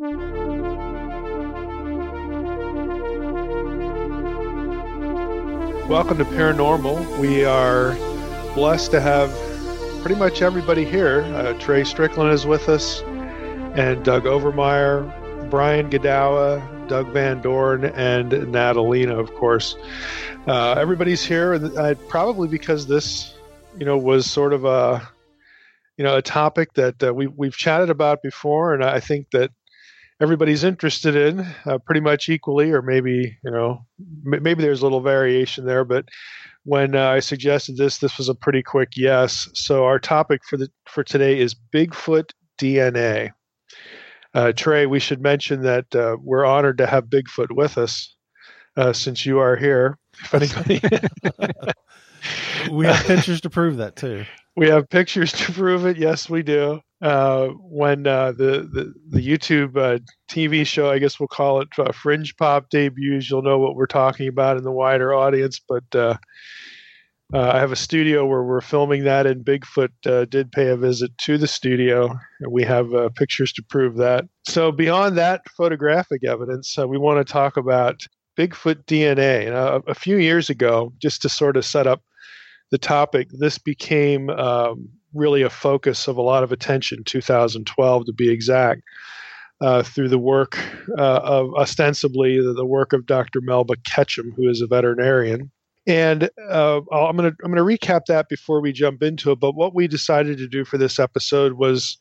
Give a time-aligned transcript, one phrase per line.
[0.00, 0.28] Welcome
[6.18, 7.18] to Paranormal.
[7.18, 7.96] We are
[8.54, 9.28] blessed to have
[10.02, 11.22] pretty much everybody here.
[11.22, 18.30] Uh, Trey Stricklin is with us, and Doug Overmyer, Brian Godawa, Doug Van Dorn, and
[18.52, 19.74] Natalina, of course.
[20.46, 23.34] Uh, everybody's here, uh, probably because this,
[23.76, 25.10] you know, was sort of a,
[25.96, 29.50] you know, a topic that we we've chatted about before, and I think that
[30.20, 34.84] everybody's interested in uh, pretty much equally, or maybe you know, m- maybe there's a
[34.84, 36.06] little variation there, but
[36.64, 39.48] when uh, I suggested this, this was a pretty quick yes.
[39.54, 42.30] So our topic for the for today is Bigfoot
[42.60, 43.30] DNA.
[44.34, 48.14] Uh, Trey, we should mention that uh, we're honored to have Bigfoot with us
[48.76, 49.98] uh, since you are here.
[50.20, 50.80] If anybody,
[52.70, 54.24] we have pictures to prove that too.
[54.56, 55.96] We have pictures to prove it.
[55.96, 56.80] Yes, we do.
[57.00, 61.68] Uh, when uh, the, the the YouTube uh, TV show, I guess we'll call it
[61.94, 65.60] Fringe Pop debuts, you'll know what we're talking about in the wider audience.
[65.60, 65.84] But
[67.32, 70.76] uh, I have a studio where we're filming that, and Bigfoot uh, did pay a
[70.76, 74.24] visit to the studio, and we have uh, pictures to prove that.
[74.46, 78.00] So, beyond that photographic evidence, uh, we want to talk about
[78.38, 79.46] Bigfoot DNA.
[79.46, 82.02] And, uh, a few years ago, just to sort of set up
[82.70, 88.12] the topic, this became um, really a focus of a lot of attention, 2012 to
[88.12, 88.82] be exact.
[89.60, 90.56] Uh, through the work
[90.96, 93.40] of ostensibly the, the work of Dr.
[93.40, 95.50] Melba Ketchum, who is a veterinarian,
[95.88, 99.40] and uh, I'm going to I'm going to recap that before we jump into it.
[99.40, 101.98] But what we decided to do for this episode was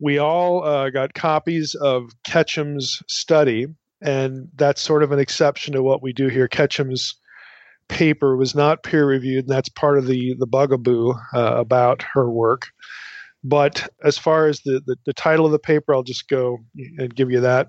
[0.00, 3.66] we all uh, got copies of Ketchum's study,
[4.00, 6.48] and that's sort of an exception to what we do here.
[6.48, 7.16] Ketchum's
[7.88, 12.30] paper was not peer reviewed, and that's part of the the bugaboo uh, about her
[12.30, 12.68] work.
[13.44, 16.58] But as far as the, the, the title of the paper, I'll just go
[16.98, 17.68] and give you that.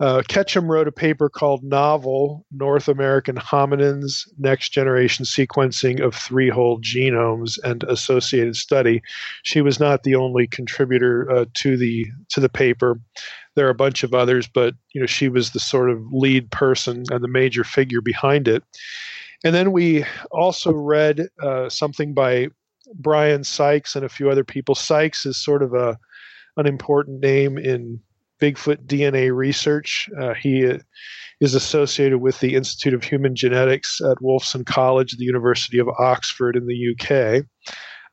[0.00, 6.48] Uh, Ketchum wrote a paper called Novel North American Hominins Next Generation Sequencing of Three
[6.48, 9.00] Whole Genomes and Associated Study.
[9.44, 12.98] She was not the only contributor uh, to the to the paper.
[13.54, 16.50] There are a bunch of others, but you know she was the sort of lead
[16.50, 18.64] person and the major figure behind it.
[19.44, 22.48] And then we also read uh, something by
[22.94, 24.74] Brian Sykes and a few other people.
[24.74, 25.98] Sykes is sort of a
[26.58, 27.98] an important name in
[28.40, 30.10] Bigfoot DNA research.
[30.20, 30.70] Uh, he
[31.40, 36.56] is associated with the Institute of Human Genetics at Wolfson College, the University of Oxford
[36.56, 37.46] in the UK.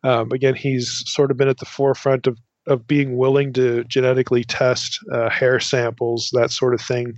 [0.04, 2.38] Um, again, he's sort of been at the forefront of
[2.68, 7.18] of being willing to genetically test uh, hair samples, that sort of thing,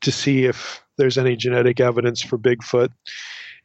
[0.00, 2.88] to see if there's any genetic evidence for Bigfoot.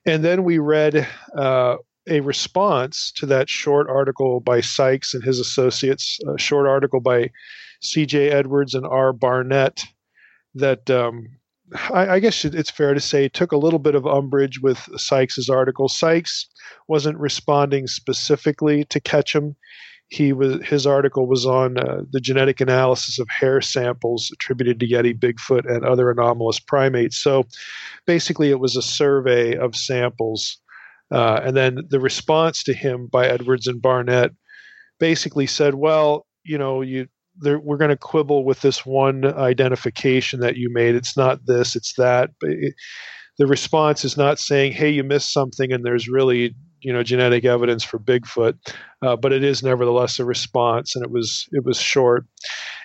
[0.05, 1.07] And then we read
[1.37, 1.77] uh,
[2.07, 7.31] a response to that short article by Sykes and his associates, a short article by
[7.81, 8.29] C.J.
[8.29, 9.13] Edwards and R.
[9.13, 9.83] Barnett
[10.53, 11.27] that um,
[11.91, 15.49] I, I, guess it's fair to say took a little bit of umbrage with Sykes's
[15.49, 15.89] article.
[15.89, 16.47] Sykes
[16.87, 19.55] wasn't responding specifically to Ketchum.
[20.09, 24.87] He was his article was on uh, the genetic analysis of hair samples attributed to
[24.87, 27.17] Yeti, Bigfoot, and other anomalous primates.
[27.17, 27.45] So,
[28.05, 30.59] basically, it was a survey of samples,
[31.11, 34.31] uh, and then the response to him by Edwards and Barnett
[34.99, 37.07] basically said, "Well, you know, you
[37.41, 40.95] we're going to quibble with this one identification that you made.
[40.95, 42.29] It's not this, it's that.
[42.39, 42.73] But it,
[43.37, 47.45] the response is not saying, "Hey, you missed something," and there's really you know genetic
[47.45, 48.55] evidence for Bigfoot,
[49.01, 52.25] uh, but it is nevertheless a response, and it was it was short.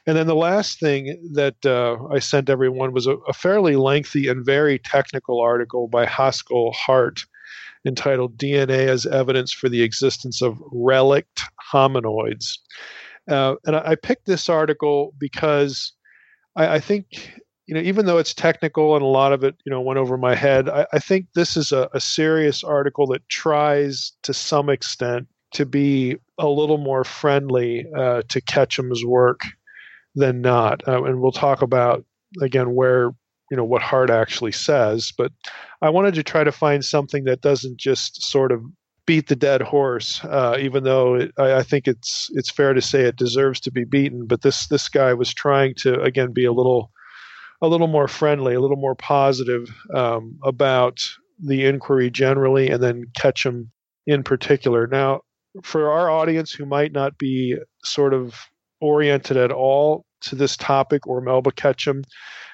[0.06, 4.28] And then the last thing that uh, I sent everyone was a, a, fairly lengthy
[4.28, 7.20] and very technical article by Haskell Hart
[7.86, 12.56] entitled "DNA as Evidence for the Existence of Relict Hominoids."
[13.28, 15.92] Uh, and I, I, picked this article because
[16.56, 17.06] I, I, think,
[17.70, 20.16] you know, even though it's technical and a lot of it, you know, went over
[20.16, 24.68] my head, I, I think this is a, a, serious article that tries to some
[24.68, 29.42] extent to be a little more friendly uh, to Ketchum's work
[30.16, 30.82] than not.
[30.88, 32.04] Uh, and we'll talk about,
[32.42, 33.12] again, where
[33.52, 35.30] you know what Hart actually says, but
[35.80, 38.64] I wanted to try to find something that doesn't just sort of
[39.06, 42.82] beat the dead horse, uh, even though it, I, I, think it's it's fair to
[42.82, 44.26] say it deserves to be beaten.
[44.26, 46.90] But this this guy was trying to again be a little
[47.62, 51.00] a little more friendly, a little more positive um, about
[51.42, 53.70] the inquiry generally, and then Ketchum
[54.06, 54.86] in particular.
[54.86, 55.20] Now,
[55.62, 58.34] for our audience who might not be sort of
[58.80, 62.04] oriented at all to this topic or Melba Ketchum,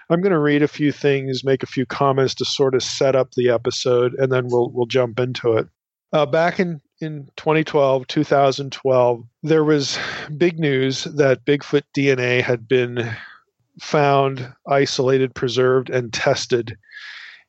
[0.09, 3.17] I'm going to read a few things, make a few comments to sort of set
[3.17, 5.67] up the episode, and then we'll we'll jump into it.
[6.13, 9.99] Uh, back in, in 2012, 2012, there was
[10.39, 13.15] big news that Bigfoot DNA had been
[13.81, 16.77] found, isolated, preserved, and tested.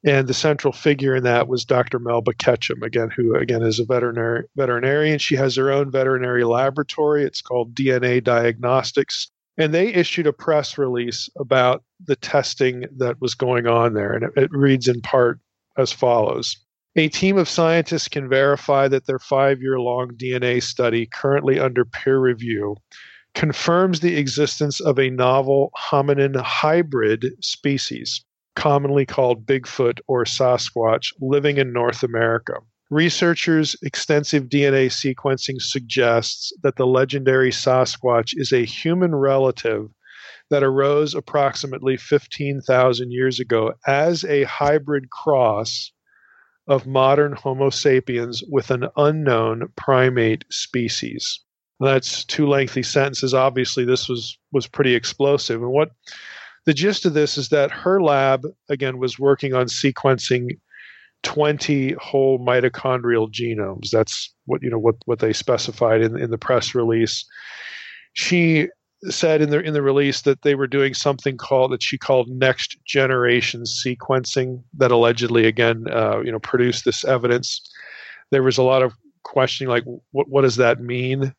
[0.06, 2.00] And the central figure in that was Dr.
[2.00, 5.20] Melba Ketchum, again, who again is a veterinary veterinarian.
[5.20, 7.24] She has her own veterinary laboratory.
[7.24, 9.30] It's called DNA Diagnostics.
[9.58, 14.14] And they issued a press release about the testing that was going on there.
[14.14, 15.40] And it, it reads in part
[15.78, 16.56] as follows
[16.96, 21.86] A team of scientists can verify that their five year long DNA study, currently under
[21.86, 22.76] peer review,
[23.38, 28.26] confirms the existence of a novel hominin hybrid species,
[28.56, 32.54] commonly called Bigfoot or Sasquatch, living in North America.
[32.90, 39.90] Researchers' extensive DNA sequencing suggests that the legendary Sasquatch is a human relative
[40.50, 45.92] that arose approximately 15,000 years ago as a hybrid cross
[46.68, 51.44] of modern Homo sapiens with an unknown primate species.
[51.80, 53.34] That's two lengthy sentences.
[53.34, 55.62] Obviously, this was was pretty explosive.
[55.62, 55.92] And what
[56.66, 60.58] the gist of this is that her lab again was working on sequencing
[61.24, 63.90] 20 whole mitochondrial genomes.
[63.90, 67.26] That's what you know what what they specified in in the press release.
[68.14, 68.70] She
[69.10, 72.28] said in the in the release that they were doing something called that she called
[72.30, 77.62] next generation sequencing that allegedly again uh, you know produced this evidence.
[78.32, 78.94] There was a lot of
[79.24, 81.34] questioning like what what does that mean?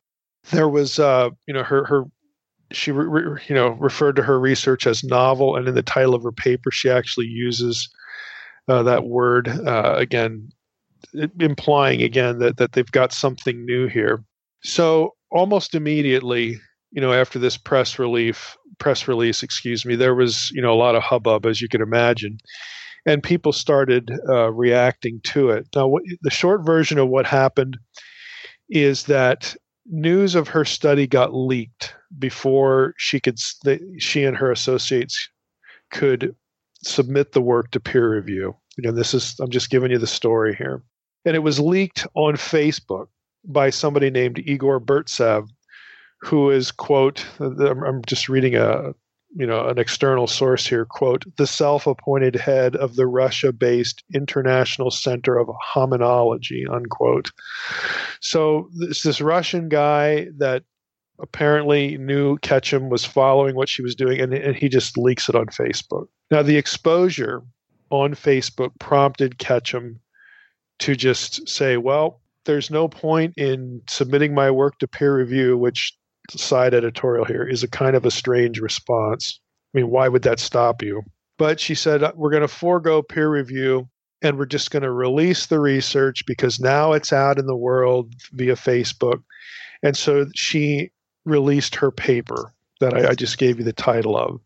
[0.51, 2.03] There was uh, you know her her
[2.71, 6.23] she re, you know referred to her research as novel and in the title of
[6.23, 7.89] her paper she actually uses
[8.67, 10.49] uh, that word uh, again
[11.39, 14.23] implying again that that they've got something new here.
[14.63, 16.59] So almost immediately
[16.91, 20.75] you know after this press relief press release excuse me there was you know a
[20.75, 22.37] lot of hubbub as you can imagine
[23.05, 25.67] and people started uh, reacting to it.
[25.75, 27.77] Now what, the short version of what happened
[28.69, 29.55] is that
[29.89, 33.39] news of her study got leaked before she could
[33.97, 35.29] she and her associates
[35.91, 36.35] could
[36.83, 38.55] submit the work to peer review.
[38.77, 40.81] again this is I'm just giving you the story here.
[41.25, 43.07] And it was leaked on Facebook
[43.45, 45.47] by somebody named Igor Burtsev,
[46.21, 48.93] who is quote I'm just reading a
[49.35, 55.37] you know an external source here quote the self-appointed head of the russia-based international center
[55.37, 57.31] of hominology unquote.
[58.21, 60.63] So this this russian guy that
[61.19, 65.35] apparently knew ketchum was following what she was doing and, and he just leaks it
[65.35, 66.07] on facebook.
[66.31, 67.43] Now the exposure
[67.91, 69.99] on facebook prompted ketchum
[70.79, 75.93] to just say well there's no point in submitting my work to peer review which
[76.31, 79.39] side editorial here is a kind of a strange response.
[79.73, 81.03] I mean, why would that stop you?
[81.37, 83.87] But she said, uh, we're going to forego peer review
[84.21, 88.13] and we're just going to release the research because now it's out in the world
[88.33, 89.23] via Facebook.
[89.81, 90.91] And so she
[91.25, 94.41] released her paper that I, I just gave you the title of.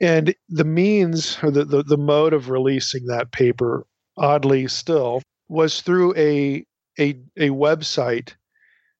[0.00, 3.86] And the means or the, the, the mode of releasing that paper,
[4.16, 6.64] oddly still, was through a
[6.98, 8.34] a, a website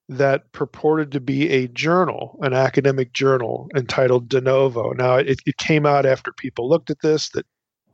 [0.09, 4.91] that purported to be a journal, an academic journal entitled De Novo.
[4.91, 7.45] Now, it, it came out after people looked at this that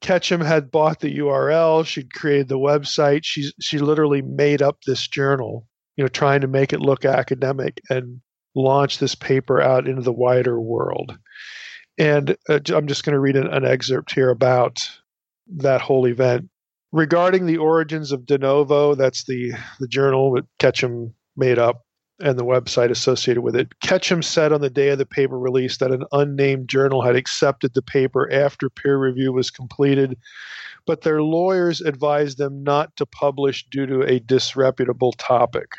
[0.01, 1.85] Ketchum had bought the URL.
[1.85, 3.21] She'd created the website.
[3.23, 7.81] She she literally made up this journal, you know, trying to make it look academic
[7.89, 8.21] and
[8.55, 11.17] launch this paper out into the wider world.
[11.97, 14.87] And uh, I'm just going to read an, an excerpt here about
[15.55, 16.49] that whole event.
[16.91, 21.86] Regarding the origins of De Novo, that's the the journal that Ketchum made up
[22.19, 23.79] and the website associated with it.
[23.81, 27.73] Ketchum said on the day of the paper release that an unnamed journal had accepted
[27.73, 30.17] the paper after peer review was completed,
[30.85, 35.71] but their lawyers advised them not to publish due to a disreputable topic.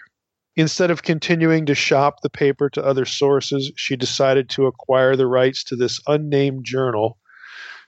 [0.55, 5.27] Instead of continuing to shop the paper to other sources, she decided to acquire the
[5.27, 7.19] rights to this unnamed journal,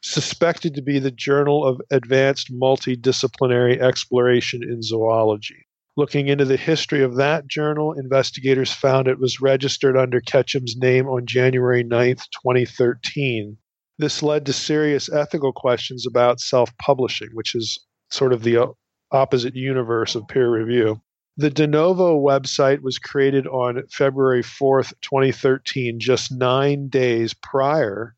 [0.02, 5.66] suspected to be the Journal of Advanced Multidisciplinary Exploration in Zoology.
[6.00, 11.06] Looking into the history of that journal, investigators found it was registered under Ketchum's name
[11.06, 13.58] on January 9, 2013.
[13.98, 17.78] This led to serious ethical questions about self publishing, which is
[18.10, 18.66] sort of the uh,
[19.12, 21.02] opposite universe of peer review.
[21.36, 28.16] The De Novo website was created on February 4th, 2013, just nine days prior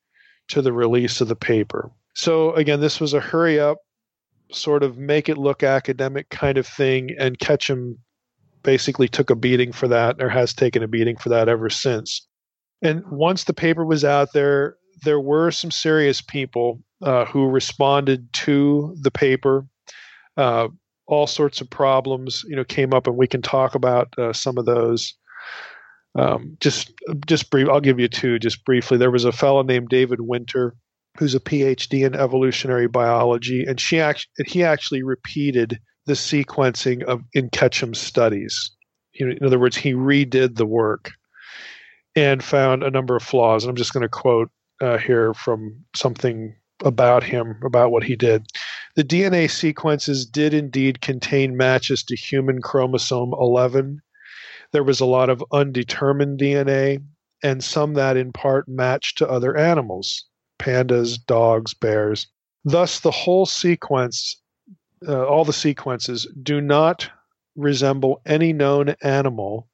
[0.50, 1.90] to the release of the paper.
[2.14, 3.78] So, again, this was a hurry up,
[4.52, 7.98] sort of make it look academic kind of thing, and Ketchum
[8.62, 12.26] basically took a beating for that, or has taken a beating for that ever since.
[12.80, 18.32] And once the paper was out there, there were some serious people uh, who responded
[18.32, 19.66] to the paper.
[20.36, 20.68] Uh,
[21.06, 24.58] all sorts of problems, you know, came up, and we can talk about uh, some
[24.58, 25.14] of those.
[26.14, 26.92] Um, just
[27.26, 27.68] just brief.
[27.68, 28.98] I'll give you two just briefly.
[28.98, 30.74] There was a fellow named David Winter
[31.18, 37.22] who's a PhD in evolutionary biology, and she actually he actually repeated the sequencing of
[37.32, 38.70] in Ketchum's studies.
[39.14, 41.12] In other words, he redid the work
[42.16, 43.64] and found a number of flaws.
[43.64, 44.50] And I'm just going to quote
[44.80, 46.54] uh, here from something
[46.84, 48.46] about him, about what he did.
[48.96, 54.00] The DNA sequences did indeed contain matches to human chromosome 11.
[54.72, 57.02] There was a lot of undetermined DNA,
[57.42, 60.24] and some that in part matched to other animals
[60.62, 62.26] pandas, dogs, bears.
[62.64, 64.40] Thus, the whole sequence,
[65.06, 67.10] uh, all the sequences, do not
[67.56, 69.68] resemble any known animal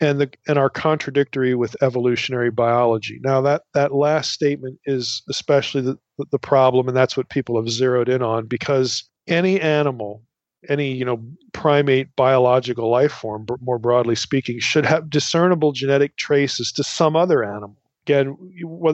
[0.00, 3.20] and the and are contradictory with evolutionary biology.
[3.22, 5.96] Now that that last statement is especially the
[6.30, 10.22] the problem, and that's what people have zeroed in on because any animal,
[10.68, 16.72] any you know primate biological life form, more broadly speaking, should have discernible genetic traces
[16.72, 17.76] to some other animal.
[18.04, 18.36] Again,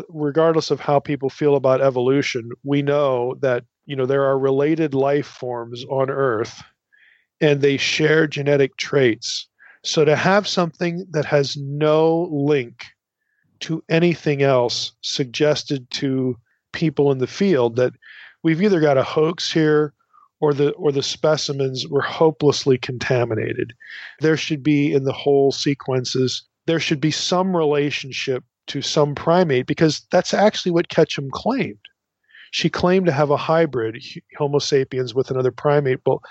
[0.08, 4.92] regardless of how people feel about evolution, we know that you know there are related
[4.92, 6.62] life forms on Earth,
[7.40, 9.48] and they share genetic traits
[9.84, 12.86] so to have something that has no link
[13.60, 16.36] to anything else suggested to
[16.72, 17.92] people in the field that
[18.42, 19.94] we've either got a hoax here
[20.40, 23.72] or the or the specimens were hopelessly contaminated.
[24.20, 29.66] There should be in the whole sequences there should be some relationship to some primate
[29.66, 31.78] because that's actually what Ketchum claimed.
[32.50, 34.02] She claimed to have a hybrid
[34.36, 36.00] Homo sapiens with another primate.
[36.06, 36.22] Well,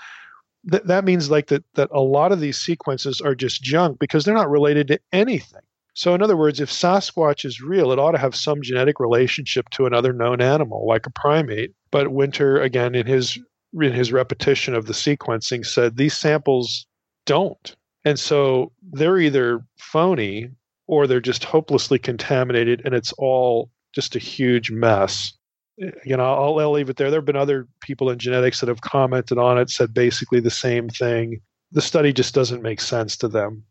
[0.70, 4.24] th- that means like that that a lot of these sequences are just junk because
[4.24, 5.62] they're not related to anything.
[5.94, 9.68] So in other words, if Sasquatch is real, it ought to have some genetic relationship
[9.70, 11.72] to another known animal, like a primate.
[11.90, 13.38] But Winter, again, in his
[13.74, 16.86] in his repetition of the sequencing, said these samples
[17.26, 17.76] don't.
[18.04, 20.50] And so they're either phony
[20.88, 25.32] or they're just hopelessly contaminated and it's all just a huge mess
[26.04, 27.10] you know, I'll, I'll leave it there.
[27.10, 30.50] There have been other people in genetics that have commented on it, said basically the
[30.50, 31.40] same thing.
[31.72, 33.62] The study just doesn't make sense to them.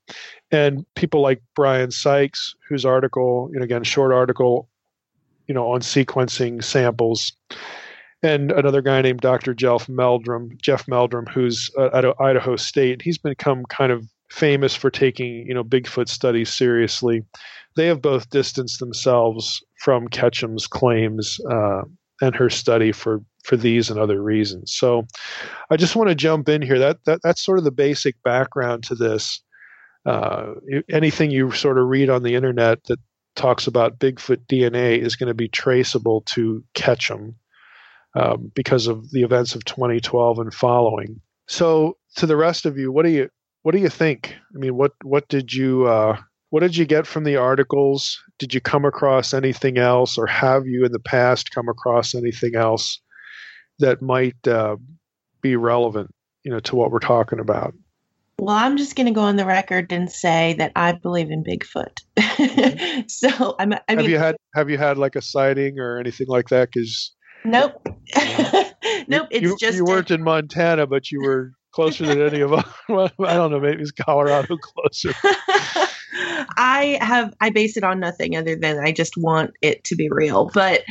[0.51, 4.69] And people like Brian Sykes, whose article, you know, again, short article,
[5.47, 7.33] you know, on sequencing samples,
[8.23, 9.53] and another guy named Dr.
[9.53, 13.01] Jeff Meldrum, Jeff Meldrum, who's uh, at Idaho State.
[13.01, 17.23] He's become kind of famous for taking, you know, Bigfoot studies seriously
[17.77, 21.83] they have both distanced themselves from Ketchum's claims uh,
[22.19, 24.75] and her study for for these and other reasons.
[24.75, 25.07] So,
[25.69, 26.79] I just want to jump in here.
[26.79, 29.41] That that that's sort of the basic background to this.
[30.05, 30.53] Uh,
[30.89, 32.99] anything you sort of read on the internet that
[33.35, 37.35] talks about Bigfoot DNA is going to be traceable to Ketchum
[38.15, 41.21] um, because of the events of 2012 and following.
[41.47, 43.29] So, to the rest of you, what do you
[43.67, 44.33] what do you think?
[44.55, 46.17] I mean, what what did you uh,
[46.51, 48.17] what did you get from the articles?
[48.39, 52.55] Did you come across anything else, or have you in the past come across anything
[52.55, 53.01] else
[53.79, 54.77] that might uh,
[55.41, 57.73] be relevant, you know, to what we're talking about?
[58.39, 61.43] Well, I'm just going to go on the record and say that I believe in
[61.43, 63.09] Bigfoot.
[63.09, 63.73] so I'm.
[63.73, 66.69] I mean, have you had have you had like a sighting or anything like that?
[66.71, 67.85] Because nope,
[69.09, 69.27] nope.
[69.29, 72.51] It's you, just you weren't a, in Montana, but you were closer than any of
[72.51, 72.65] us.
[72.89, 73.59] I don't know.
[73.59, 75.13] Maybe it's Colorado closer.
[76.57, 80.09] I have I base it on nothing other than I just want it to be
[80.09, 80.49] real.
[80.51, 80.81] But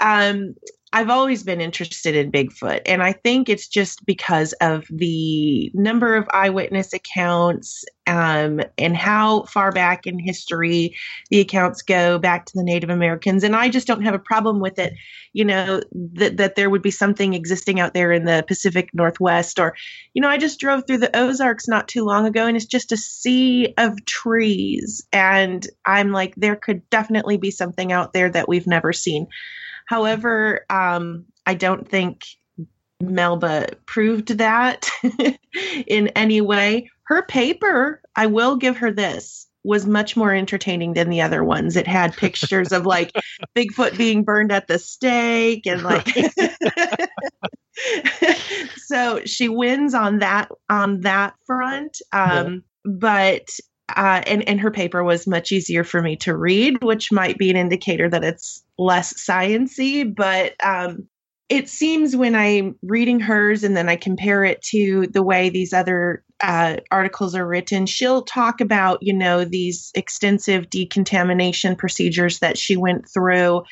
[0.00, 0.54] um
[0.96, 6.16] I've always been interested in Bigfoot, and I think it's just because of the number
[6.16, 10.96] of eyewitness accounts um, and how far back in history
[11.30, 13.44] the accounts go back to the Native Americans.
[13.44, 14.94] And I just don't have a problem with it,
[15.34, 15.82] you know,
[16.14, 19.58] that, that there would be something existing out there in the Pacific Northwest.
[19.58, 19.76] Or,
[20.14, 22.90] you know, I just drove through the Ozarks not too long ago, and it's just
[22.90, 25.06] a sea of trees.
[25.12, 29.26] And I'm like, there could definitely be something out there that we've never seen.
[29.86, 32.22] However, um, I don't think
[33.00, 34.88] Melba proved that
[35.86, 36.90] in any way.
[37.04, 41.76] Her paper, I will give her this, was much more entertaining than the other ones.
[41.76, 43.12] It had pictures of like
[43.56, 46.06] Bigfoot being burned at the stake and like
[48.76, 52.00] so she wins on that on that front.
[52.12, 52.92] Um, yeah.
[52.92, 53.50] but
[53.94, 57.50] uh, and and her paper was much easier for me to read, which might be
[57.50, 60.12] an indicator that it's less sciency.
[60.12, 61.06] But um,
[61.48, 65.72] it seems when I'm reading hers and then I compare it to the way these
[65.72, 72.58] other uh, articles are written, she'll talk about you know these extensive decontamination procedures that
[72.58, 73.62] she went through,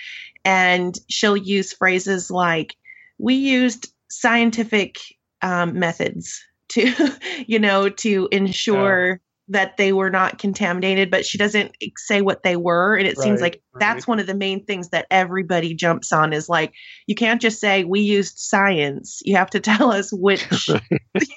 [0.44, 2.76] and she'll use phrases like,
[3.18, 4.96] "We used scientific
[5.42, 6.92] um, methods." to
[7.46, 12.56] you know to ensure that they were not contaminated, but she doesn't say what they
[12.56, 12.96] were.
[12.96, 16.32] And it seems Right, like that's one of the main things that everybody jumps on
[16.32, 16.72] is like,
[17.06, 19.20] you can't just say we used science.
[19.24, 20.76] You have to tell us which,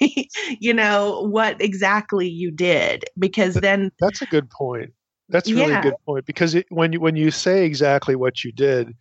[0.60, 4.92] you know, what exactly you did, because then, That's a good point.
[5.28, 5.78] That's really Yeah.
[5.78, 8.94] good point because it, when you when you say exactly what you did,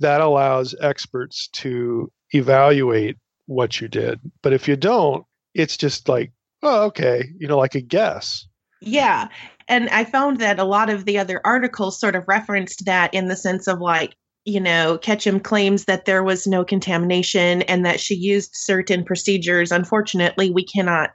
[0.00, 3.16] that allows experts to evaluate
[3.46, 4.20] what you did.
[4.42, 8.46] But if you don't, it's just like, oh, okay, you know, like a guess.
[8.82, 9.28] Yeah.
[9.68, 13.28] And I found that a lot of the other articles sort of referenced that in
[13.28, 18.00] the sense of like, you know, Ketchum claims that there was no contamination and that
[18.00, 19.70] she used certain procedures.
[19.70, 21.10] Unfortunately, we cannot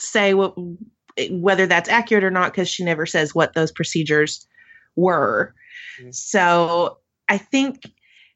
[0.00, 0.54] say what,
[1.30, 4.46] whether that's accurate or not because she never says what those procedures
[4.96, 5.54] were.
[6.00, 6.14] Mhm.
[6.14, 7.82] So I think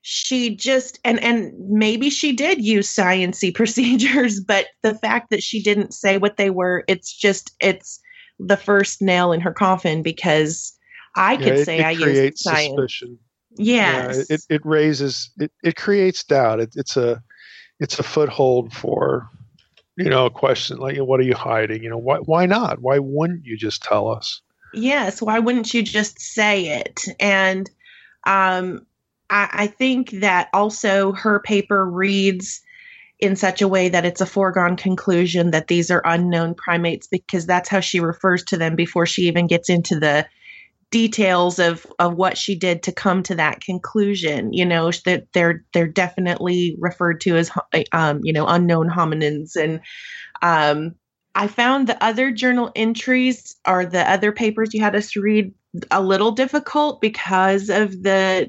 [0.03, 5.63] she just and and maybe she did use sciency procedures, but the fact that she
[5.63, 8.01] didn't say what they were, it's just it's
[8.39, 10.77] the first nail in her coffin because
[11.15, 12.69] I Yeah, could it, say it I used science.
[12.69, 13.19] suspicion.
[13.57, 14.27] Yes.
[14.29, 16.61] Yeah, it, it raises it, it creates doubt.
[16.61, 17.23] It, it's a
[17.81, 19.29] it's a foothold for
[19.97, 21.83] you know a question like what are you hiding?
[21.83, 22.81] You know why why not?
[22.81, 24.43] Why wouldn't you just tell us?
[24.75, 27.05] Yes, why wouldn't you just say it?
[27.19, 27.71] And
[28.27, 28.87] um,
[29.31, 32.61] I, I think that also her paper reads
[33.19, 37.47] in such a way that it's a foregone conclusion that these are unknown primates because
[37.47, 40.27] that's how she refers to them before she even gets into the
[40.91, 45.65] details of of what she did to come to that conclusion you know that they're
[45.75, 47.51] they're definitely referred to as
[47.93, 49.57] um you know unknown hominins.
[49.57, 49.81] And
[50.43, 50.95] um
[51.35, 55.53] I found the other journal entries or the other papers you had us read
[55.91, 58.49] a little difficult because of the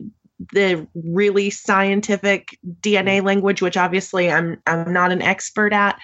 [0.54, 3.28] the really scientific DNA mm-hmm.
[3.28, 6.00] language, which obviously I'm I'm not an expert at.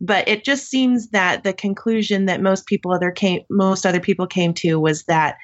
[0.00, 4.26] But it just seems that the conclusion that most people other came most other people
[4.26, 5.36] came to was that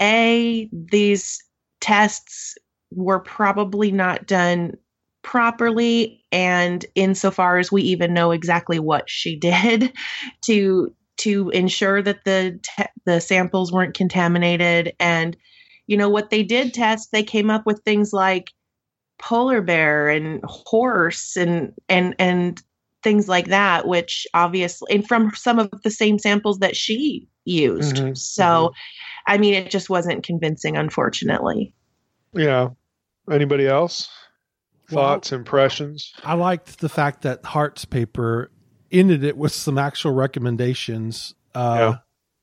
[0.00, 1.42] a these
[1.80, 2.54] tests
[2.90, 4.72] were probably not done
[5.22, 9.92] properly and insofar as we even know exactly what she did
[10.42, 15.36] to to ensure that the te- the samples weren't contaminated and
[15.86, 18.50] you know what they did test they came up with things like
[19.18, 22.62] polar bear and horse and and and
[23.02, 27.96] things like that which obviously and from some of the same samples that she used
[27.96, 28.72] Mhm, so
[29.26, 31.74] i mean it just wasn't convincing unfortunately
[32.32, 32.70] Yeah.
[33.30, 34.08] Anybody else?
[34.90, 36.12] Well, Thoughts, impressions?
[36.24, 38.50] I liked the fact that Hart's paper
[38.92, 41.96] ended it with some actual recommendations uh, Yeah.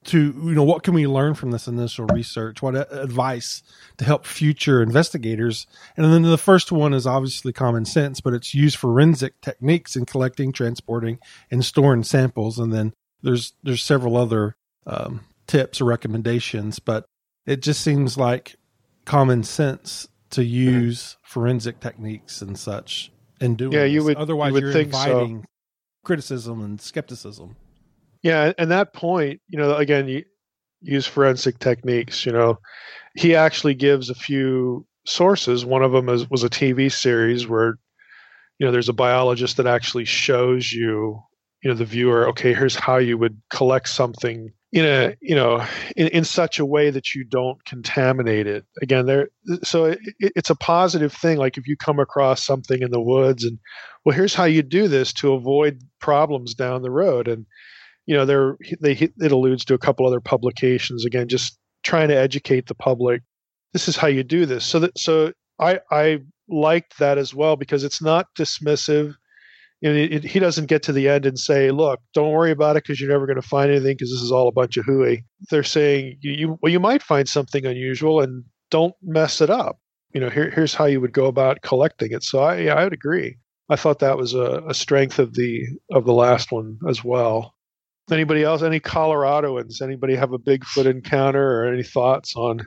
[0.05, 3.61] To you know what can we learn from this initial research, what a- advice
[3.97, 8.53] to help future investigators, and then the first one is obviously common sense, but it's
[8.55, 11.19] use forensic techniques in collecting, transporting,
[11.51, 14.55] and storing samples, and then there's there's several other
[14.87, 17.05] um, tips or recommendations, but
[17.45, 18.55] it just seems like
[19.05, 24.53] common sense to use forensic techniques and such and doing Yeah, you would- you otherwise
[24.53, 24.99] would you're think so.
[25.01, 25.45] inviting
[26.03, 27.55] criticism and skepticism
[28.23, 30.23] Yeah, and that point, you know, again, you
[30.81, 32.25] use forensic techniques.
[32.25, 32.59] You know,
[33.15, 35.65] he actually gives a few sources.
[35.65, 37.77] One of them is, was a TV series where,
[38.59, 41.21] you know, there's a biologist that actually shows you,
[41.63, 45.65] you know, the viewer, okay, here's how you would collect something in a, you know,
[45.97, 48.65] in, in such a way that you don't contaminate it.
[48.81, 49.29] Again, there,
[49.63, 51.37] so it, it- it's a positive thing.
[51.39, 53.59] Like if you come across something in the woods and,
[54.05, 57.27] well, here's how you do this to avoid problems down the road.
[57.27, 57.45] And,
[58.05, 62.17] you know, there they it alludes to a couple other publications again, just trying to
[62.17, 63.21] educate the public.
[63.73, 64.65] This is how you do this.
[64.65, 69.15] So that so I I liked that as well because it's not dismissive.
[69.81, 72.51] You know, it, it- he doesn't get to the end and say, "Look, don't worry
[72.51, 74.77] about it because you're never going to find anything because this is all a bunch
[74.77, 79.41] of hooey." They're saying, "You, you well, you might find something unusual, and don't mess
[79.41, 79.79] it up."
[80.13, 82.23] You know, here, here's how you would go about collecting it.
[82.23, 83.37] So I, yeah, I would agree.
[83.69, 85.61] I thought that was a, a strength of the
[85.91, 87.55] of the last one as well.
[88.09, 88.61] Anybody else?
[88.61, 89.81] Any Coloradoans?
[89.81, 92.61] Anybody have a Bigfoot encounter or any thoughts on?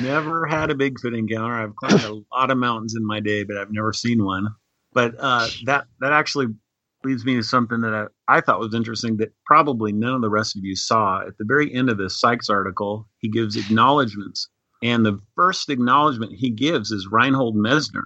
[0.00, 1.54] Never had a Bigfoot encounter.
[1.54, 4.48] I've climbed a lot of mountains in my day, but I've never seen one.
[4.92, 6.46] But uh, that that actually
[7.04, 10.30] leads me to something that I, I thought was interesting that probably none of the
[10.30, 11.22] rest of you saw.
[11.26, 14.48] At the very end of this Sykes article, he gives acknowledgments,
[14.82, 18.04] and the first acknowledgement he gives is Reinhold Messner.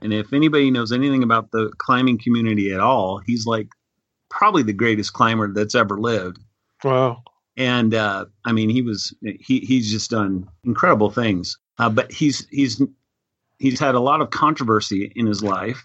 [0.00, 3.68] And if anybody knows anything about the climbing community at all, he's like
[4.30, 6.38] probably the greatest climber that's ever lived
[6.84, 7.22] Wow.
[7.56, 11.58] and uh, I mean, he was he he's just done incredible things.
[11.78, 12.80] Uh, but he's he's
[13.58, 15.84] he's had a lot of controversy in his life.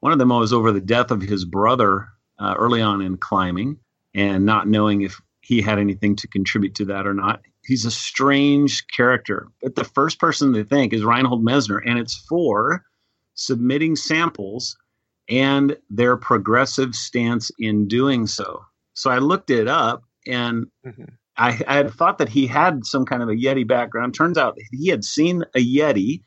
[0.00, 3.78] One of them was over the death of his brother uh, early on in climbing,
[4.14, 7.40] and not knowing if he had anything to contribute to that or not.
[7.64, 9.48] He's a strange character.
[9.62, 12.84] But the first person to think is Reinhold Messner, and it's for
[13.34, 14.76] submitting samples
[15.30, 18.60] and their progressive stance in doing so.
[18.94, 21.04] So I looked it up and mm-hmm.
[21.36, 24.14] I, I, had thought that he had some kind of a Yeti background.
[24.14, 26.22] Turns out he had seen a Yeti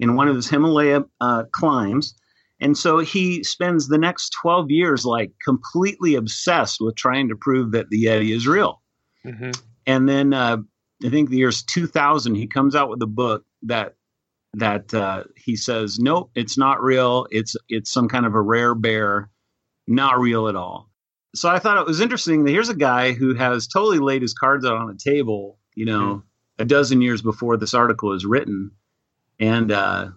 [0.00, 2.14] in one of his Himalaya uh, climbs.
[2.60, 7.70] And so he spends the next 12 years like completely obsessed with trying to prove
[7.72, 8.82] that the Yeti is real.
[9.24, 9.50] Mm-hmm.
[9.86, 10.56] And then uh,
[11.04, 13.94] I think the year's 2000, he comes out with a book that
[14.54, 17.26] that uh, he says, nope, it's not real.
[17.30, 19.30] It's it's some kind of a rare bear,
[19.86, 20.88] not real at all.
[21.34, 24.34] So I thought it was interesting that here's a guy who has totally laid his
[24.34, 26.62] cards out on the table, you know, mm-hmm.
[26.62, 28.70] a dozen years before this article is written,
[29.38, 30.08] and uh,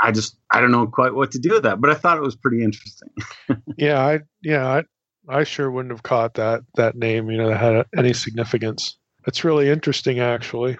[0.00, 2.22] I just I don't know quite what to do with that, but I thought it
[2.22, 3.10] was pretty interesting.
[3.76, 4.84] yeah, I yeah I
[5.28, 8.96] I sure wouldn't have caught that that name, you know, that had any significance.
[9.26, 10.78] It's really interesting, actually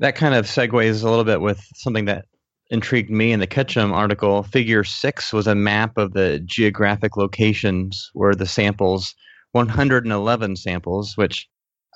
[0.00, 2.24] that kind of segues a little bit with something that
[2.70, 4.42] intrigued me in the Ketchum article.
[4.42, 9.14] Figure six was a map of the geographic locations where the samples,
[9.52, 11.48] 111 samples, which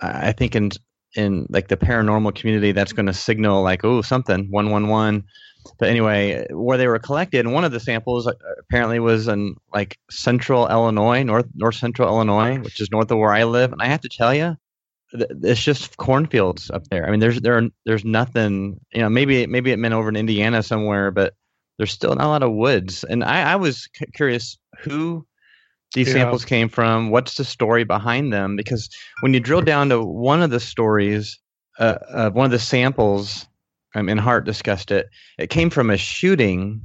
[0.03, 0.71] I think in
[1.17, 5.25] in like the paranormal community, that's going to signal like, oh, something, 111.
[5.79, 9.55] But anyway, where they were collected, and one of the samples uh, apparently was in
[9.73, 13.73] like central Illinois, north north central Illinois, which is north of where I live.
[13.73, 14.57] And I have to tell you,
[15.15, 17.07] it's just cornfields up there.
[17.07, 18.81] I mean, there's there there's nothing.
[18.93, 21.35] You know, maybe maybe it meant over in Indiana somewhere, but
[21.79, 23.05] there's still not a lot of woods.
[23.05, 25.27] And I, I was c- curious who
[25.95, 26.15] these yeah.
[26.15, 27.11] samples came from.
[27.11, 28.57] What's the story behind them?
[28.57, 28.89] Because
[29.21, 31.39] when you drill down to one of the stories,
[31.79, 33.47] uh, uh, one of the samples,
[33.95, 35.09] um, and Hart discussed it.
[35.39, 36.83] It came from a shooting,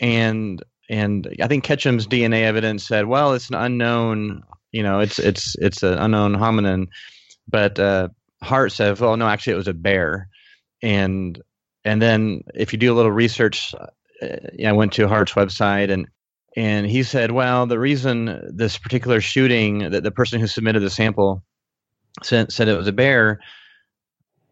[0.00, 4.42] and and I think Ketchum's DNA evidence said, well, it's an unknown.
[4.72, 6.88] You know, it's it's it's an unknown hominin
[7.48, 8.08] but uh,
[8.42, 10.28] Hart says, "Well, no, actually, it was a bear,"
[10.82, 11.40] and
[11.84, 13.86] and then if you do a little research, uh,
[14.64, 16.06] I went to Hart's website and
[16.56, 20.90] and he said, "Well, the reason this particular shooting that the person who submitted the
[20.90, 21.42] sample
[22.22, 23.40] said, said it was a bear."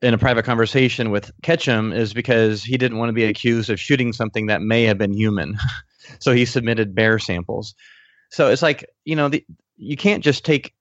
[0.03, 3.81] In a private conversation with Ketchum, is because he didn't want to be accused of
[3.81, 5.57] shooting something that may have been human,
[6.19, 7.75] so he submitted bear samples.
[8.31, 9.45] So it's like you know, the,
[9.79, 10.75] you can't just take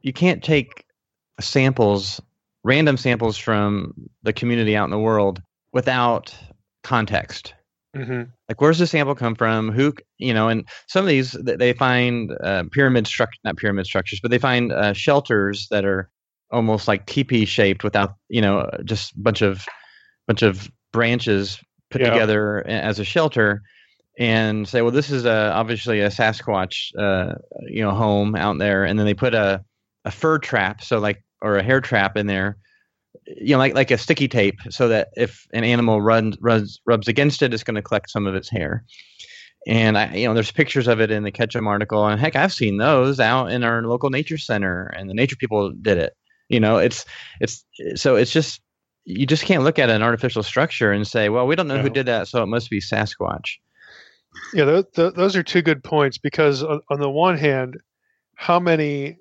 [0.00, 0.86] you can't take
[1.40, 2.20] samples,
[2.62, 5.42] random samples from the community out in the world
[5.72, 6.34] without
[6.82, 7.54] context.
[7.96, 8.22] Mm-hmm.
[8.48, 9.70] Like, where's the sample come from?
[9.70, 14.20] Who, you know, and some of these they find uh, pyramid structure, not pyramid structures,
[14.20, 16.10] but they find uh, shelters that are
[16.50, 19.64] almost like teepee shaped without, you know, just a bunch of
[20.26, 22.10] bunch of branches put yeah.
[22.10, 23.62] together as a shelter
[24.18, 27.34] and say, well, this is a, obviously a Sasquatch, uh,
[27.68, 29.64] you know, home out there, and then they put a
[30.04, 32.56] a fur trap, so like or a hair trap in there,
[33.26, 37.08] you know, like like a sticky tape, so that if an animal runs runs rubs
[37.08, 38.84] against it, it's going to collect some of its hair.
[39.66, 42.52] And I, you know, there's pictures of it in the Ketchum article, and heck, I've
[42.52, 46.14] seen those out in our local nature center, and the nature people did it.
[46.48, 47.04] You know, it's
[47.40, 48.60] it's so it's just
[49.04, 51.82] you just can't look at an artificial structure and say, well, we don't know no.
[51.82, 53.56] who did that, so it must be Sasquatch.
[54.52, 57.76] Yeah, th- th- those are two good points because on, on the one hand,
[58.34, 59.18] how many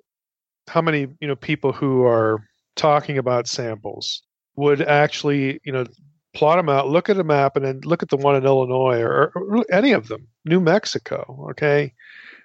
[0.68, 4.24] how many you know people who are talking about samples
[4.56, 5.86] would actually you know
[6.34, 9.00] plot them out, look at a map, and then look at the one in Illinois
[9.02, 11.94] or, or any of them, New Mexico, okay,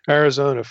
[0.09, 0.63] Arizona.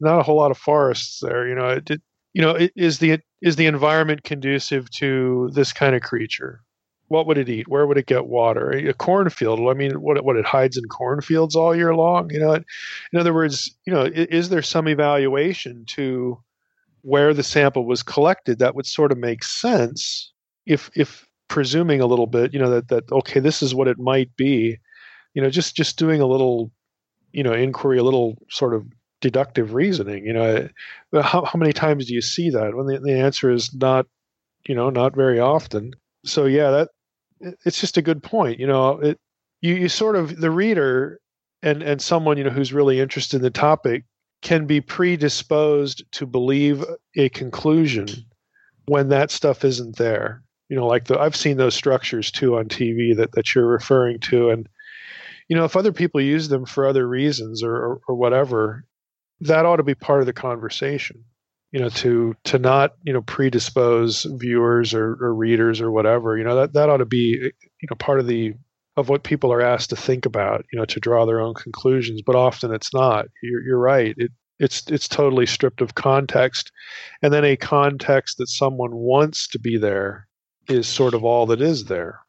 [0.00, 1.48] Not a whole lot of forests there.
[1.48, 5.94] You know, it, it, you know, is the is the environment conducive to this kind
[5.94, 6.60] of creature?
[7.08, 7.66] What would it eat?
[7.66, 8.70] Where would it get water?
[8.70, 9.58] A cornfield.
[9.68, 12.30] I mean, what what it hides in cornfields all year long?
[12.30, 16.38] You know, in other words, you know, is there some evaluation to
[17.02, 20.32] where the sample was collected, that would sort of make sense
[20.66, 23.98] if if presuming a little bit, you know, that that okay, this is what it
[23.98, 24.78] might be,
[25.34, 26.70] you know, just just doing a little,
[27.32, 28.86] you know, inquiry, a little sort of
[29.20, 30.68] deductive reasoning, you know,
[31.22, 32.74] how how many times do you see that?
[32.74, 34.06] When the, the answer is not,
[34.66, 35.92] you know, not very often.
[36.24, 36.88] So yeah, that
[37.64, 38.58] it's just a good point.
[38.58, 39.18] You know, it
[39.60, 41.20] you you sort of the reader
[41.62, 44.04] and and someone you know who's really interested in the topic
[44.42, 46.84] can be predisposed to believe
[47.16, 48.08] a conclusion
[48.86, 50.42] when that stuff isn't there.
[50.68, 54.20] You know, like the I've seen those structures too on TV that, that you're referring
[54.20, 54.50] to.
[54.50, 54.68] And,
[55.48, 58.84] you know, if other people use them for other reasons or, or, or whatever,
[59.40, 61.24] that ought to be part of the conversation.
[61.72, 66.36] You know, to to not, you know, predispose viewers or, or readers or whatever.
[66.36, 67.38] You know, that, that ought to be,
[67.80, 68.54] you know, part of the
[68.96, 72.22] of what people are asked to think about, you know, to draw their own conclusions.
[72.24, 73.26] But often it's not.
[73.42, 74.14] You're, you're right.
[74.18, 76.70] It, it's it's totally stripped of context
[77.22, 80.28] and then a context that someone wants to be there
[80.68, 82.20] is sort of all that is there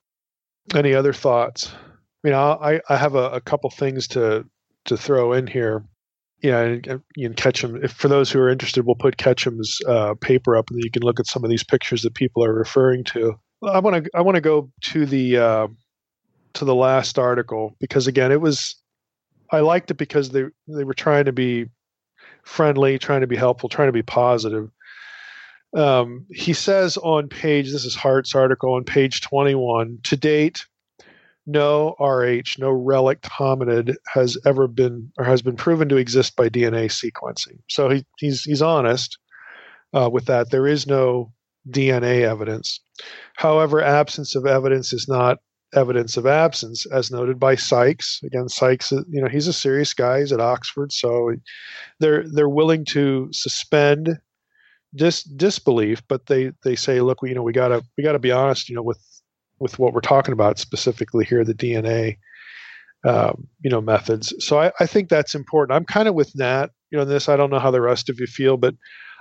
[0.74, 4.44] any other thoughts i mean i i have a, a couple things to
[4.86, 5.84] to throw in here
[6.42, 10.16] yeah and, you can Ketcham if for those who are interested we'll put Ketchum's uh,
[10.16, 13.04] paper up and you can look at some of these pictures that people are referring
[13.06, 15.68] to i want to i want to go to the uh,
[16.54, 18.76] to the last article because again it was
[19.52, 21.68] i liked it because they they were trying to be
[22.44, 24.70] friendly, trying to be helpful, trying to be positive.
[25.76, 30.66] Um, he says on page, this is Hart's article on page 21, to date,
[31.46, 36.50] no RH, no relict hominid has ever been or has been proven to exist by
[36.50, 37.60] DNA sequencing.
[37.68, 39.18] So he, he's he's honest
[39.94, 40.52] uh, with that.
[40.52, 41.34] There is no
[41.70, 42.80] DNA evidence.
[43.38, 45.40] However, absence of evidence is not
[45.74, 48.22] evidence of absence, as noted by Sykes.
[48.24, 50.20] Again, Sykes, you know, he's a serious guy.
[50.20, 51.32] He's at Oxford, so
[52.00, 54.20] they're they're willing to suspend
[54.96, 58.32] dis, disbelief, but they they say, look, we, you know, we gotta we gotta be
[58.32, 59.00] honest, you know, with
[59.60, 62.18] with what we're talking about specifically here, the DNA,
[63.06, 64.34] um, you know, methods.
[64.40, 65.76] So I, I think that's important.
[65.76, 67.30] I'm kind of with Nat, you know, this.
[67.30, 68.76] I don't know how the rest of you feel, but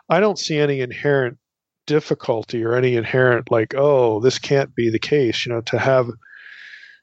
[0.08, 1.38] I don't see any inherent
[1.86, 5.44] difficulty or any inherent like, oh, this can't be the case.
[5.44, 6.08] You know, to have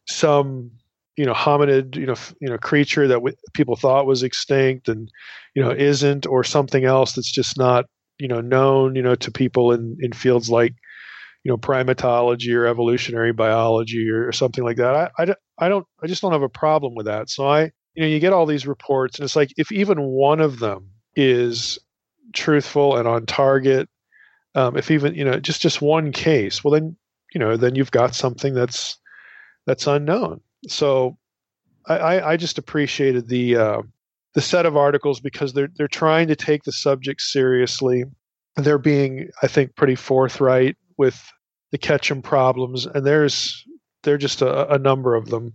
[0.07, 0.71] some
[1.17, 4.87] you know hominid you know f- you know creature that w- people thought was extinct
[4.87, 5.11] and
[5.55, 7.85] you know isn't or something else that's just not
[8.19, 10.73] you know known you know to people in in fields like
[11.43, 15.85] you know primatology or evolutionary biology or, or something like that I, I, I don't
[16.03, 17.63] i just don't have a problem with that so i
[17.95, 20.89] you know you get all these reports and it's like if even one of them
[21.15, 21.79] is
[22.33, 23.89] truthful and on target
[24.55, 26.95] um, if even you know just just one case well then
[27.33, 28.97] you know then you've got something that's
[29.67, 30.41] that's unknown.
[30.67, 31.17] So
[31.85, 33.81] I, I just appreciated the uh,
[34.33, 38.05] the set of articles because they're they're trying to take the subject seriously.
[38.55, 41.31] They're being, I think, pretty forthright with
[41.71, 43.63] the Ketchum problems, and there's
[44.03, 45.53] there just a, a number of them.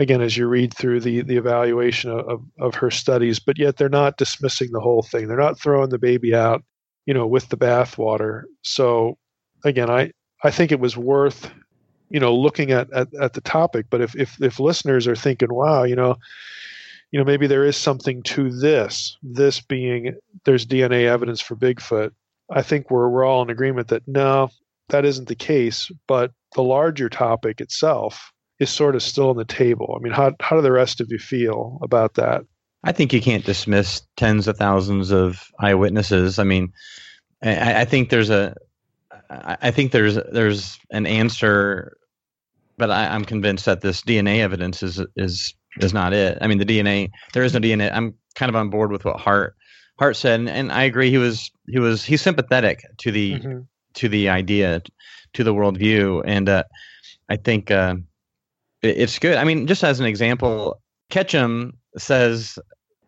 [0.00, 3.88] Again, as you read through the the evaluation of, of her studies, but yet they're
[3.88, 5.28] not dismissing the whole thing.
[5.28, 6.64] They're not throwing the baby out,
[7.06, 8.42] you know, with the bathwater.
[8.62, 9.18] So
[9.64, 10.10] again, I
[10.42, 11.48] I think it was worth
[12.10, 15.52] you know looking at, at, at the topic but if, if if listeners are thinking
[15.52, 16.16] wow you know
[17.10, 20.14] you know maybe there is something to this this being
[20.44, 22.10] there's dna evidence for bigfoot
[22.50, 24.48] i think we're we're all in agreement that no
[24.88, 29.44] that isn't the case but the larger topic itself is sort of still on the
[29.44, 29.94] table.
[29.96, 32.42] I mean how how do the rest of you feel about that?
[32.82, 36.38] I think you can't dismiss tens of thousands of eyewitnesses.
[36.38, 36.72] I mean
[37.42, 38.54] i, I think there's a
[39.30, 41.96] I think there's there's an answer
[42.76, 46.38] but I, am convinced that this DNA evidence is is is not it.
[46.40, 47.90] I mean, the DNA there is no DNA.
[47.92, 49.56] I'm kind of on board with what Hart
[49.98, 51.10] Hart said, and, and I agree.
[51.10, 53.60] He was he was he's sympathetic to the mm-hmm.
[53.94, 54.82] to the idea,
[55.34, 56.64] to the worldview, and uh,
[57.28, 57.96] I think uh,
[58.82, 59.36] it, it's good.
[59.36, 62.58] I mean, just as an example, Ketchum says.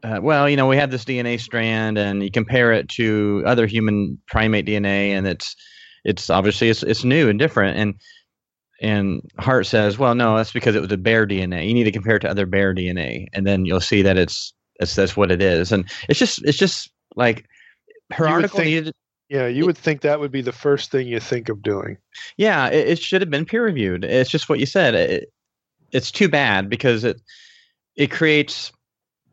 [0.03, 3.67] Uh, well, you know, we have this DNA strand, and you compare it to other
[3.67, 5.57] human primate DNA, and it's
[6.07, 7.77] it's obviously it's, it's new and different.
[7.77, 7.95] And
[8.81, 11.67] and Hart says, well, no, that's because it was a bear DNA.
[11.67, 14.55] You need to compare it to other bear DNA, and then you'll see that it's
[14.81, 15.73] it's that's what it is.
[15.73, 17.47] And it's just it's just like
[18.13, 18.93] her you article think, needed.
[19.29, 21.97] Yeah, you would think that would be the first thing you think of doing.
[22.37, 24.05] Yeah, it, it should have been peer reviewed.
[24.05, 24.95] It's just what you said.
[24.95, 25.33] It,
[25.91, 27.21] it's too bad because it
[27.97, 28.73] it creates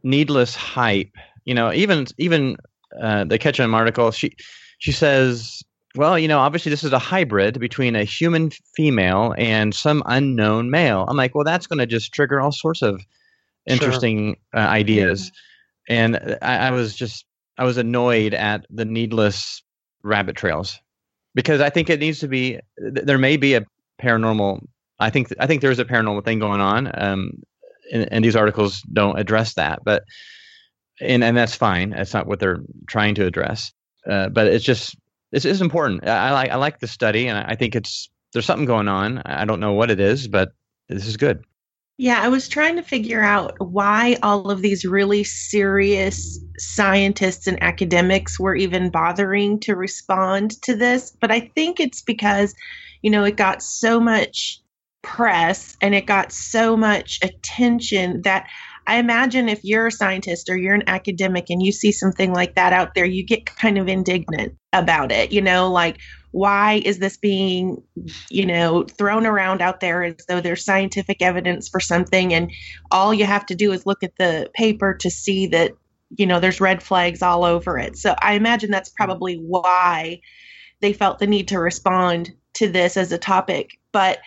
[0.01, 1.11] needless hype.
[1.45, 2.57] You know, even even
[2.99, 4.35] uh, the Ketchum article, she
[4.79, 5.61] she says
[5.95, 10.71] well, you know, obviously this is a hybrid between a human female and some unknown
[10.71, 11.05] male.
[11.07, 13.05] I'm like, well, that's going to just trigger all sorts of
[13.65, 14.63] interesting sure.
[14.63, 15.31] uh, ideas.
[15.87, 15.95] Yeah.
[15.95, 17.25] And I, I was just,
[17.57, 19.61] I was annoyed at the needless
[20.03, 20.79] rabbit trails
[21.35, 23.65] because I think it needs to be, there may be a
[24.01, 24.65] paranormal,
[24.99, 26.91] I think, I think there's a paranormal thing going on.
[26.93, 27.33] Um,
[27.91, 30.03] and, and these articles don't address that, but,
[31.01, 31.91] and, and that's fine.
[31.91, 33.71] That's not what they're trying to address.
[34.09, 34.95] Uh, but it's just
[35.33, 36.07] this is important.
[36.07, 39.17] I, like I like the study, and I think it's there's something going on.
[39.25, 40.53] I don't know what it is, but
[40.87, 41.43] this is good.
[41.97, 47.61] Yeah, I was trying to figure out why all of these really serious scientists and
[47.61, 51.15] academics were even bothering to respond to this.
[51.19, 52.55] But I think it's because,
[53.01, 54.59] you know, it got so much
[55.01, 58.47] press and it got so much attention that
[58.85, 62.55] I imagine if you're a scientist or you're an academic and you see something like
[62.55, 65.31] that out there, you get kind of indignant about it.
[65.31, 65.97] You know, like,
[66.31, 67.81] why is this being,
[68.29, 72.33] you know, thrown around out there as though there's scientific evidence for something?
[72.33, 72.51] And
[72.91, 75.73] all you have to do is look at the paper to see that
[76.17, 77.97] you know, there's red flags all over it.
[77.97, 80.21] So I imagine that's probably why
[80.81, 83.79] they felt the need to respond to this as a topic.
[83.91, 84.19] But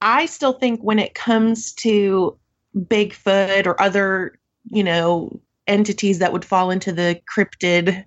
[0.00, 2.38] I still think when it comes to
[2.76, 8.04] Bigfoot or other, you know, entities that would fall into the cryptid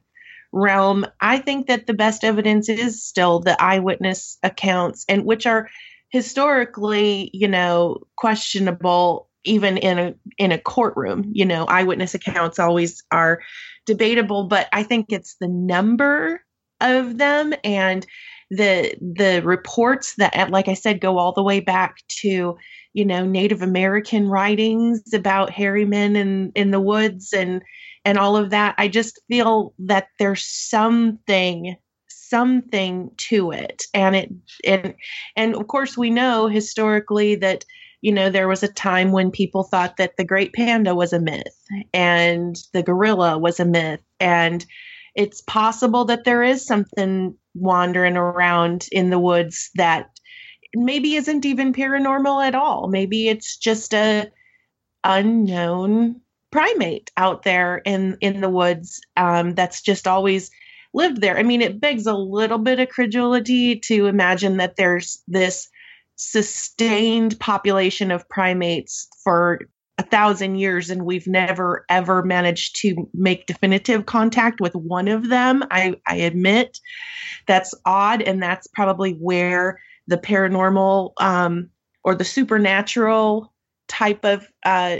[0.51, 5.69] realm, I think that the best evidence is still the eyewitness accounts and which are
[6.09, 11.29] historically, you know, questionable even in a in a courtroom.
[11.33, 13.41] You know, eyewitness accounts always are
[13.85, 16.43] debatable, but I think it's the number
[16.81, 18.05] of them and
[18.49, 22.57] the the reports that like I said go all the way back to
[22.97, 27.61] you know Native American writings about hairy men in in the woods and
[28.03, 28.73] and all of that.
[28.79, 31.75] I just feel that there's something
[32.09, 34.29] something to it and it
[34.65, 34.95] and
[35.35, 37.63] and of course we know historically that
[38.01, 41.19] you know there was a time when people thought that the great panda was a
[41.19, 44.65] myth and the gorilla was a myth and
[45.15, 50.09] it's possible that there is something wandering around in the woods that
[50.75, 54.29] maybe isn't even paranormal at all maybe it's just a
[55.03, 56.19] unknown
[56.51, 60.49] primate out there in in the woods um, that's just always
[60.93, 61.37] lived there.
[61.37, 65.69] I mean, it begs a little bit of credulity to imagine that there's this
[66.15, 69.61] sustained population of primates for
[69.99, 75.29] a thousand years and we've never ever managed to make definitive contact with one of
[75.29, 75.63] them.
[75.69, 76.79] I, I admit
[77.47, 81.69] that's odd, and that's probably where the paranormal um,
[82.03, 83.53] or the supernatural
[83.87, 84.97] type of uh,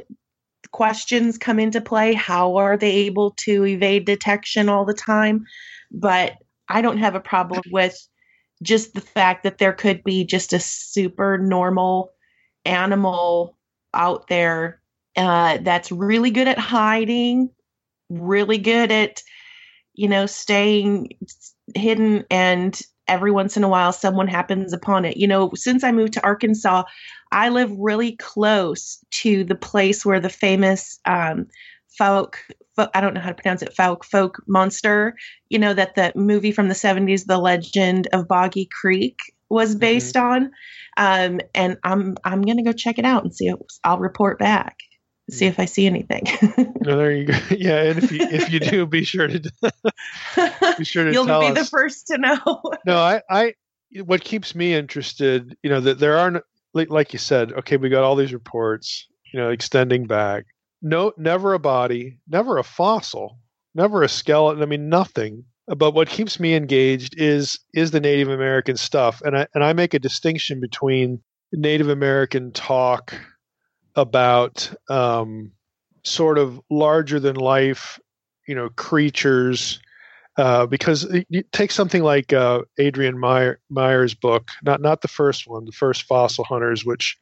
[0.72, 2.14] questions come into play.
[2.14, 5.46] How are they able to evade detection all the time?
[5.92, 6.34] But
[6.70, 7.96] I don't have a problem with
[8.64, 12.12] just the fact that there could be just a super normal
[12.66, 13.58] animal
[13.94, 14.82] out there
[15.16, 17.50] uh, that's really good at hiding,
[18.10, 19.22] really good at,
[19.94, 21.18] you know, staying
[21.76, 25.18] hidden and every once in a while someone happens upon it.
[25.18, 26.84] You know, since I moved to Arkansas,
[27.32, 31.48] I live really close to the place where the famous um,
[32.00, 32.36] Fouke,
[32.78, 35.16] Fouke, I don't know how to pronounce it, Fouke Fouke monster,
[35.50, 39.18] you know, that the movie from the 70s, The Legend of Boggy Creek
[39.50, 39.80] was mm-hmm.
[39.80, 40.28] based mm-hmm.
[40.28, 40.52] on.
[40.98, 43.48] Um, and I'm I'm gonna go check it out and see.
[43.48, 44.78] If, I'll report back
[45.30, 46.24] see if I see anything.
[46.82, 47.34] no, there you go.
[47.52, 49.40] Yeah, and if you if you do, be sure to
[50.78, 51.58] be sure to You'll be us.
[51.58, 52.62] the first to know.
[52.86, 53.54] no, I I
[54.04, 57.90] what keeps me interested, you know, that there are like, like you said, okay, we
[57.90, 60.46] got all these reports, you know, extending back.
[60.82, 63.40] No, never a body, never a fossil,
[63.74, 64.62] never a skeleton.
[64.62, 65.44] I mean, nothing.
[65.68, 69.74] But what keeps me engaged is is the Native American stuff, and I and I
[69.74, 73.14] make a distinction between Native American talk
[73.98, 75.52] about um,
[76.06, 78.00] sort of larger than life,
[78.48, 79.82] you know, creatures.
[80.38, 81.12] Uh, because
[81.52, 86.04] take something like uh, Adrienne Mayor, Mayor's book, not not the first one, the first
[86.04, 87.18] Fossil Hunters, which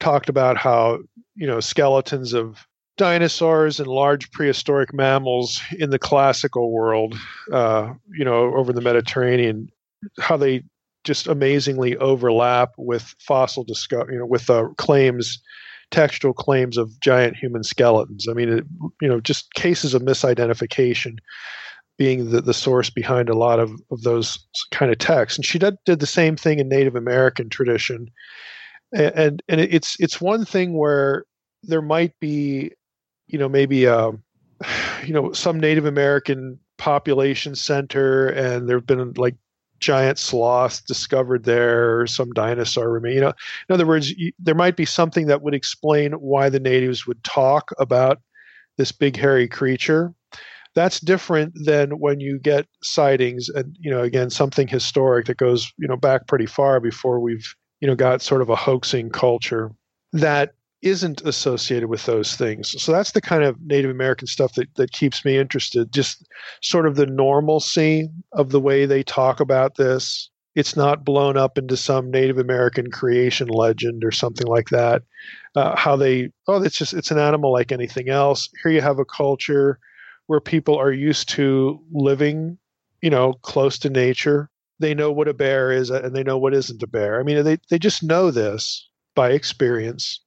[0.00, 1.00] talked about how
[1.36, 7.14] you know skeletons of dinosaurs and large prehistoric mammals in the classical world,
[7.52, 9.68] uh, you know, over the Mediterranean,
[10.18, 10.62] how they
[11.02, 15.42] just amazingly overlap with fossil discovery, you know, with uh, claims
[15.90, 18.26] textual claims of giant human skeletons.
[18.28, 18.64] I mean, it,
[19.00, 21.18] you know, just cases of misidentification
[21.96, 24.38] being the, the source behind a lot of, of those
[24.72, 25.38] kind of texts.
[25.38, 28.10] And she did, did the same thing in Native American tradition.
[28.92, 31.24] And, and, it's, it's one thing where
[31.62, 32.72] there might be,
[33.26, 34.22] you know, maybe, a, um,
[35.04, 39.36] you know, some Native American population center and there have been like
[39.80, 43.14] giant sloth discovered there some dinosaur remain.
[43.14, 43.32] You know,
[43.68, 47.22] in other words, you, there might be something that would explain why the natives would
[47.24, 48.20] talk about
[48.76, 50.12] this big hairy creature.
[50.74, 55.72] That's different than when you get sightings and you know again something historic that goes
[55.78, 59.70] you know back pretty far before we've you know got sort of a hoaxing culture
[60.12, 60.54] that
[60.84, 62.74] isn't associated with those things.
[62.80, 65.92] So that's the kind of Native American stuff that, that keeps me interested.
[65.92, 66.28] Just
[66.62, 70.30] sort of the normalcy of the way they talk about this.
[70.54, 75.02] It's not blown up into some Native American creation legend or something like that.
[75.56, 78.48] Uh, how they, oh, it's just, it's an animal like anything else.
[78.62, 79.80] Here you have a culture
[80.26, 82.58] where people are used to living,
[83.00, 84.50] you know, close to nature.
[84.80, 87.18] They know what a bear is and they know what isn't a bear.
[87.18, 90.20] I mean, they, they just know this by experience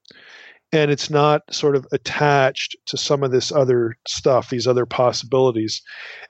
[0.73, 5.81] and it's not sort of attached to some of this other stuff, these other possibilities.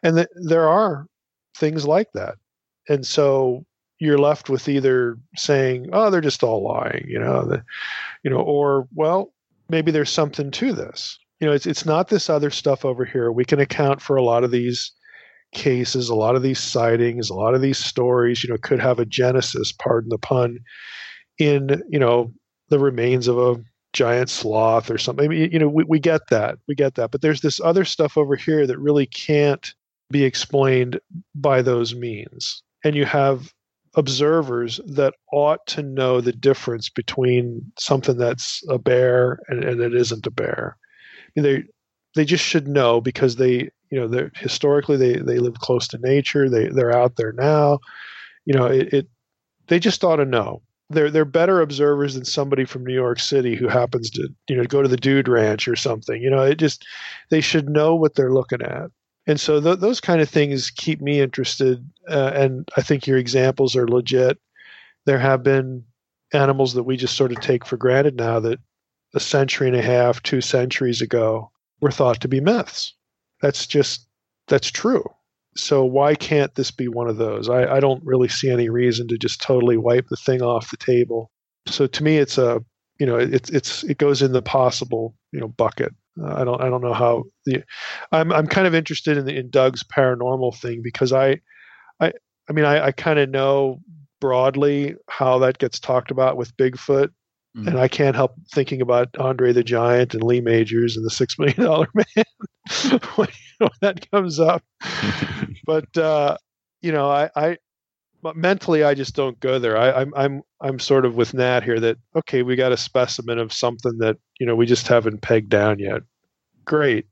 [0.03, 1.07] And th- there are
[1.55, 2.35] things like that.
[2.89, 3.65] And so
[3.99, 7.63] you're left with either saying, "Oh, they're just all lying," you know, the,
[8.23, 9.33] you know, or well,
[9.69, 11.17] maybe there's something to this.
[11.39, 13.31] you know, it's it's not this other stuff over here.
[13.31, 14.91] We can account for a lot of these
[15.53, 18.43] cases, a lot of these sightings, a lot of these stories.
[18.43, 20.59] You know, could have a genesis, pardon the pun,
[21.39, 22.31] in you know
[22.69, 23.55] the remains of a
[23.93, 25.25] giant sloth or something.
[25.25, 27.11] I mean, you know, we, we get that, we get that.
[27.11, 29.73] But there's this other stuff over here that really can't
[30.11, 30.99] be explained
[31.35, 32.61] by those means.
[32.83, 33.53] And you have
[33.95, 39.95] observers that ought to know the difference between something that's a bear and, and it
[39.95, 40.77] isn't a bear.
[41.35, 41.63] I mean, they
[42.15, 45.97] they just should know because they you know they're historically they they live close to
[45.99, 47.79] nature they they're out there now
[48.45, 49.07] you know it, it
[49.67, 53.55] they just ought to know they're they're better observers than somebody from New York City
[53.55, 56.21] who happens to you know go to the Dude Ranch or something.
[56.21, 56.85] You know, it just
[57.29, 58.89] they should know what they're looking at,
[59.25, 61.87] and so th- those kind of things keep me interested.
[62.09, 64.37] Uh, and I think your examples are legit.
[65.05, 65.83] There have been
[66.33, 68.59] animals that we just sort of take for granted now that
[69.13, 72.93] a century and a half, two centuries ago were thought to be myths.
[73.41, 74.07] That's just
[74.47, 75.03] that's true
[75.57, 77.49] so why can't this be one of those?
[77.49, 80.77] I, I don't really see any reason to just totally wipe the thing off the
[80.77, 81.31] table.
[81.65, 82.63] So to me, it's a
[82.99, 85.93] you know it's it's it goes in the possible you know bucket.
[86.21, 87.63] Uh, I don't I don't know how the
[88.11, 91.39] I'm I'm kind of interested in the in Doug's paranormal thing because I
[91.99, 92.13] I
[92.49, 93.79] I mean I, I kind of know
[94.19, 97.09] broadly how that gets talked about with Bigfoot
[97.55, 97.69] Mm-hmm.
[97.69, 101.39] And I can't help thinking about Andre the Giant and Lee Majors and the Six
[101.39, 104.63] Million Dollar Man when, when, that comes up.
[105.65, 106.37] but uh,
[106.81, 107.57] you know, I, I
[108.35, 109.77] mentally I just don't go there.
[109.77, 113.39] I, I'm I'm I'm sort of with Nat here that okay, we got a specimen
[113.39, 116.01] of something that you know we just haven't pegged down yet.
[116.65, 117.07] Great,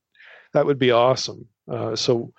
[0.54, 1.48] that would be awesome.
[1.72, 2.32] Uh, so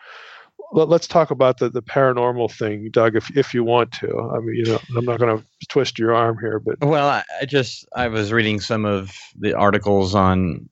[0.72, 4.30] let, us talk about the, the paranormal thing, Doug, if if you want to.
[4.34, 7.22] I mean, you know, I'm not going to twist your arm here, but well, I,
[7.40, 10.68] I, just I was reading some of the articles on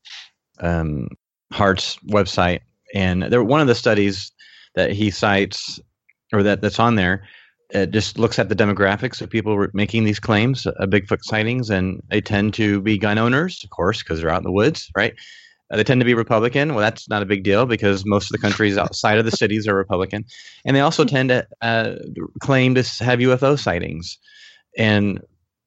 [0.60, 1.08] um,
[1.52, 2.60] Hart's website,
[2.94, 4.32] and there one of the studies
[4.74, 5.80] that he cites
[6.32, 7.26] or that that's on there.
[7.70, 12.02] It just looks at the demographics of people making these claims of Bigfoot sightings, and
[12.08, 15.14] they tend to be gun owners, of course, because they're out in the woods, right?
[15.74, 16.74] Uh, they tend to be Republican.
[16.74, 19.66] Well, that's not a big deal because most of the countries outside of the cities
[19.66, 20.24] are Republican,
[20.64, 21.96] and they also tend to uh,
[22.40, 24.16] claim to have UFO sightings,
[24.78, 25.20] and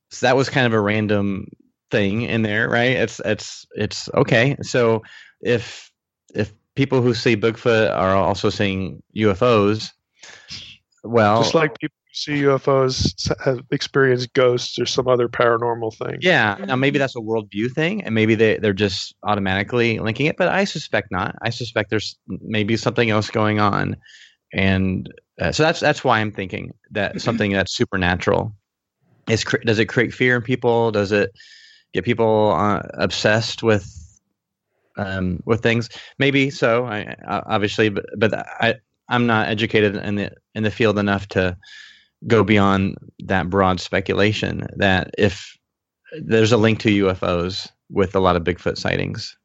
[0.10, 1.48] so that was kind of a random
[1.92, 2.92] thing in there, right?
[2.92, 4.56] It's it's it's okay.
[4.62, 5.04] So
[5.42, 5.92] if
[6.34, 9.92] if people who see Bigfoot are also seeing UFOs,
[11.04, 16.18] well, just like people see UFOs have experienced ghosts or some other paranormal thing.
[16.22, 16.58] Yeah.
[16.66, 20.48] Now maybe that's a worldview thing, and maybe they they're just automatically linking it, but
[20.48, 21.36] I suspect not.
[21.42, 23.96] I suspect there's maybe something else going on,
[24.54, 28.54] and uh, so that's that's why I'm thinking that something that's supernatural
[29.30, 30.92] is does it create fear in people?
[30.92, 31.32] Does it
[31.94, 33.88] get people uh, obsessed with
[34.98, 35.90] um, with things?
[36.18, 36.86] Maybe so.
[36.86, 38.76] I, obviously, but but I
[39.10, 41.58] I'm not educated in the in the field enough to
[42.26, 45.58] go beyond that broad speculation that if
[46.22, 49.38] there's a link to UFOs with a lot of Bigfoot sightings.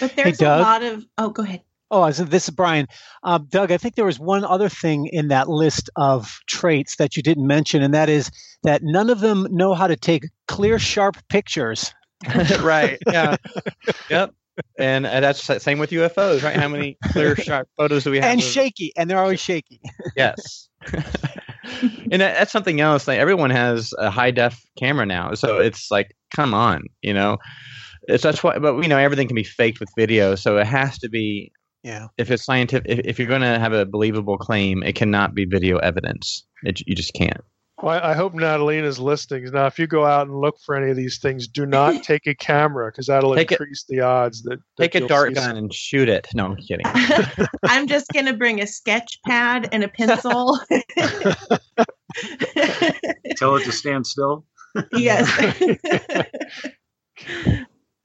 [0.00, 1.04] But there's hey, a lot of.
[1.16, 1.62] Oh, go ahead.
[1.90, 2.86] Oh, so this is Brian.
[3.22, 7.16] Um, Doug, I think there was one other thing in that list of traits that
[7.16, 8.30] you didn't mention, and that is
[8.62, 11.94] that none of them know how to take clear, sharp pictures.
[12.60, 12.98] right.
[13.06, 13.36] Yeah.
[14.10, 14.34] yep.
[14.78, 16.56] And, and that's the same with UFOs, right?
[16.56, 18.26] How many clear, sharp photos do we have?
[18.26, 18.46] And of...
[18.46, 19.80] shaky, and they're always shaky.
[20.16, 20.68] yes.
[22.10, 23.08] and that's something else.
[23.08, 27.38] Like everyone has a high def camera now, so it's like, come on, you know.
[28.08, 30.98] It's that's why, but you know everything can be faked with video, so it has
[31.00, 31.52] to be.
[31.84, 32.08] Yeah.
[32.18, 35.44] If it's scientific, if, if you're going to have a believable claim, it cannot be
[35.44, 36.44] video evidence.
[36.64, 37.40] It, you just can't.
[37.80, 39.44] Well, I hope Natalina's listening.
[39.52, 42.26] Now, if you go out and look for any of these things, do not take
[42.26, 45.50] a camera because that'll take increase it, the odds that, that take a dart gun
[45.50, 45.56] some.
[45.56, 46.26] and shoot it.
[46.34, 46.86] No, I'm kidding.
[47.64, 50.58] I'm just gonna bring a sketch pad and a pencil.
[53.36, 54.44] Tell it to stand still.
[54.92, 55.30] yes.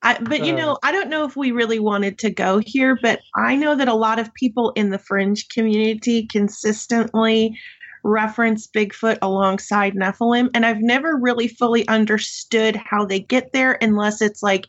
[0.03, 3.21] I, but you know, I don't know if we really wanted to go here, but
[3.35, 7.57] I know that a lot of people in the fringe community consistently
[8.03, 14.21] reference Bigfoot alongside Nephilim, and I've never really fully understood how they get there unless
[14.21, 14.67] it's like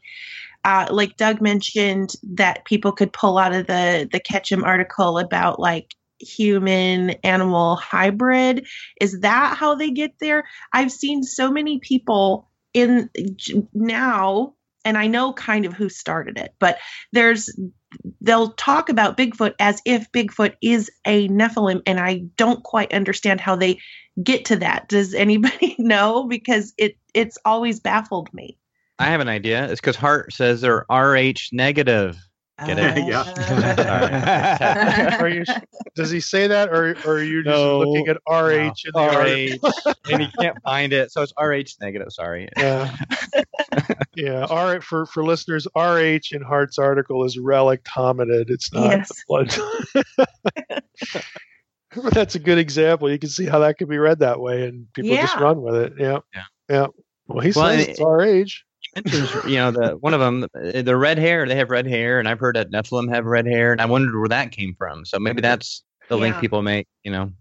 [0.65, 5.61] uh, like Doug mentioned that people could pull out of the the Ketchum article about
[5.61, 8.67] like human animal hybrid.
[9.01, 10.45] Is that how they get there?
[10.73, 13.11] I've seen so many people in
[13.75, 14.55] now
[14.85, 16.79] and I know kind of who started it, but
[17.13, 17.51] there's
[18.21, 23.41] they'll talk about Bigfoot as if Bigfoot is a Nephilim, and I don't quite understand
[23.41, 23.79] how they
[24.23, 24.89] get to that.
[24.89, 26.25] Does anybody know?
[26.25, 28.59] Because it it's always baffled me.
[28.99, 29.71] I have an idea.
[29.71, 32.19] It's because Hart says they're Rh negative.
[32.67, 32.83] Get oh.
[32.83, 33.05] it?
[33.09, 35.17] Yeah.
[35.21, 35.45] Are you,
[35.97, 37.81] does he say that, or, or are you just No.
[37.81, 39.59] looking at RH in the?
[39.65, 42.13] RH, and he can't find it, so it's RH negative.
[42.13, 42.49] Sorry.
[42.57, 42.95] Yeah.
[44.15, 44.47] yeah.
[44.49, 48.51] R for for listeners, RH in Hart's article is relic hominid.
[48.51, 49.11] It's not Yes.
[49.27, 49.53] blood.
[52.13, 53.11] that's a good example.
[53.11, 55.75] You can see how that could be read that way, and people just run with
[55.75, 55.95] it.
[55.99, 56.19] Yeah.
[56.35, 56.43] Yeah.
[56.69, 56.87] Yeah.
[57.27, 58.23] Well, he Well, says and it's our age.
[58.23, 58.65] mentions,
[59.45, 61.47] you know, the one of them, eh, the red hair.
[61.47, 64.19] They have red hair, and I've heard that Nephilim have red hair, and I wondered
[64.19, 65.05] where that came from.
[65.05, 66.87] So maybe that's the link people make.
[67.03, 67.33] You know,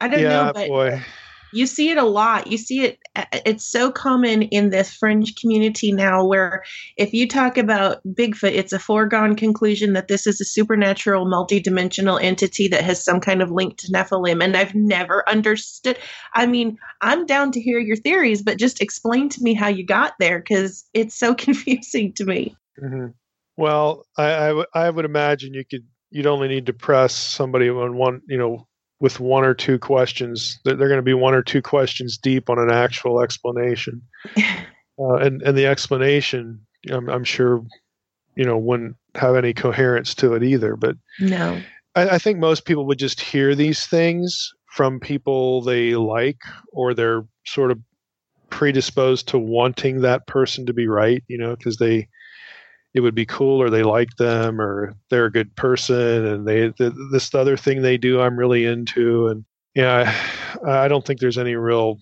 [0.00, 1.04] I don't Yeah, know, but boy.
[1.50, 5.34] You see it a lot you see it uh, it's so common in this fringe
[5.36, 6.62] community now where
[6.96, 12.22] if you talk about bigfoot it's a foregone conclusion that this is a supernatural multidimensional
[12.22, 15.98] entity that has some kind of link to nephilim and i've never understood
[16.34, 19.84] i mean i'm down to hear your theories but just explain to me how you
[19.84, 23.06] got there because it's so confusing to me hmm
[23.56, 25.86] Well, I, I, w- I would imagine you could.
[26.10, 28.67] You'd only need to press somebody on one, you know,
[29.00, 30.58] with one or two questions.
[30.64, 34.02] They're, they're going to be one or two questions deep on an actual explanation,
[34.98, 37.64] uh, and and the explanation, I'm, I'm sure,
[38.34, 40.76] you know, wouldn't have any coherence to it either.
[40.76, 41.60] But no
[41.98, 46.40] I, I think most people would just hear these things from people they like,
[46.72, 47.80] or they're sort of
[48.50, 52.08] predisposed to wanting that person to be right, you know, because they
[52.94, 56.70] it would be cool or they like them or they're a good person and they
[56.70, 59.28] th- this other thing they do I'm really into.
[59.28, 60.12] And yeah
[60.64, 61.98] I, I don't think there's any real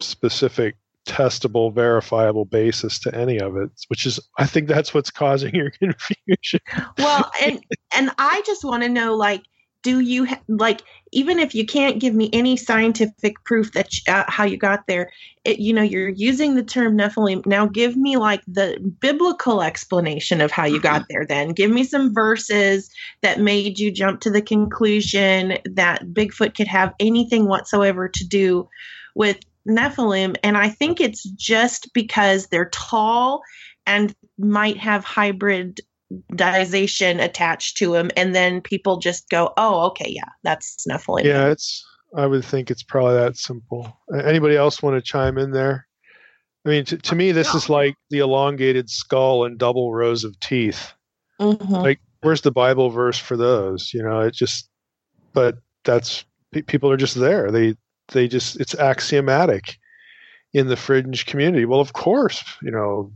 [0.00, 5.54] specific testable verifiable basis to any of it which is I think that's what's causing
[5.54, 6.60] your confusion.
[6.98, 7.64] Well and
[7.94, 9.42] and i just want to know like
[9.86, 10.82] do you ha- like
[11.12, 14.84] even if you can't give me any scientific proof that you, uh, how you got
[14.88, 15.12] there
[15.44, 17.46] it, you know you're using the term nephilim.
[17.46, 21.50] Now give me like the biblical explanation of how you got there then.
[21.50, 22.90] Give me some verses
[23.22, 28.68] that made you jump to the conclusion that bigfoot could have anything whatsoever to do
[29.14, 30.36] with nephilim.
[30.42, 33.42] And i think it's just because they're tall
[33.86, 35.80] and might have hybrid
[36.32, 41.48] dization attached to him and then people just go oh okay yeah that's nephilim yeah
[41.48, 41.84] it's
[42.16, 44.00] I would think it's probably that simple.
[44.24, 45.86] Anybody else want to chime in there?
[46.64, 50.38] I mean to, to me this is like the elongated skull and double rows of
[50.40, 50.92] teeth.
[51.40, 51.82] Mhm.
[51.82, 54.20] like where's the bible verse for those you know?
[54.20, 54.70] It just
[55.32, 56.24] but that's
[56.66, 57.50] people are just there.
[57.50, 57.74] They
[58.08, 59.76] they just it's axiomatic
[60.54, 61.64] in the fringe community.
[61.66, 63.12] Well of course you know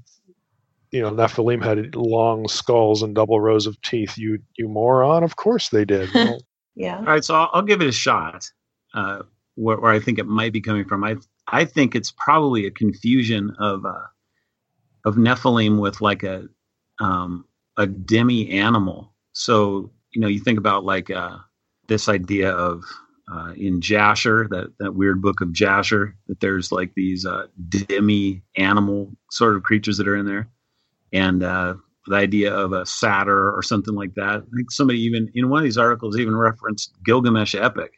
[0.91, 5.37] you know nephilim had long skulls and double rows of teeth you you moron of
[5.37, 6.41] course they did Well,
[6.75, 8.51] yeah All right, so I'll, I'll give it a shot.
[8.95, 9.23] Uh,
[9.55, 11.17] where, where I think it might be coming from, I
[11.47, 14.07] I think it's probably a confusion of uh,
[15.05, 16.49] of Nephilim with like a
[17.01, 17.45] um,
[17.77, 19.13] a demi animal.
[19.33, 21.37] So you know, you think about like uh,
[21.89, 22.83] this idea of
[23.33, 28.43] uh, in Jasher, that that weird book of Jasher, that there's like these uh, demi
[28.57, 30.49] animal sort of creatures that are in there,
[31.13, 31.75] and uh,
[32.07, 34.37] the idea of a satyr or something like that.
[34.43, 37.93] I think somebody even in one of these articles even referenced Gilgamesh epic.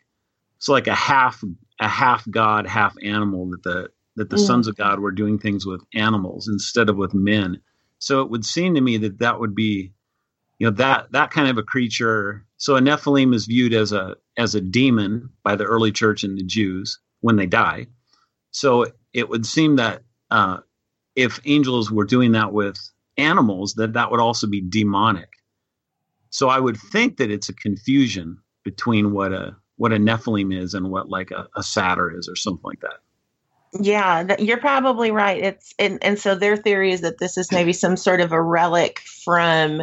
[0.58, 1.42] It's like a half
[1.80, 4.46] a half god, half animal that the that the Mm.
[4.46, 7.60] sons of God were doing things with animals instead of with men.
[7.98, 9.92] So it would seem to me that that would be,
[10.58, 12.46] you know, that that kind of a creature.
[12.58, 16.38] So a Nephilim is viewed as a as a demon by the early church and
[16.38, 17.86] the Jews when they die.
[18.52, 20.58] So it would seem that uh,
[21.16, 22.78] if angels were doing that with
[23.16, 25.28] animals, that that would also be demonic.
[26.30, 30.74] So I would think that it's a confusion between what a what a Nephilim is
[30.74, 32.98] and what like a, a satyr is or something like that.
[33.80, 35.42] Yeah, that, you're probably right.
[35.42, 38.40] It's and and so their theory is that this is maybe some sort of a
[38.40, 39.82] relic from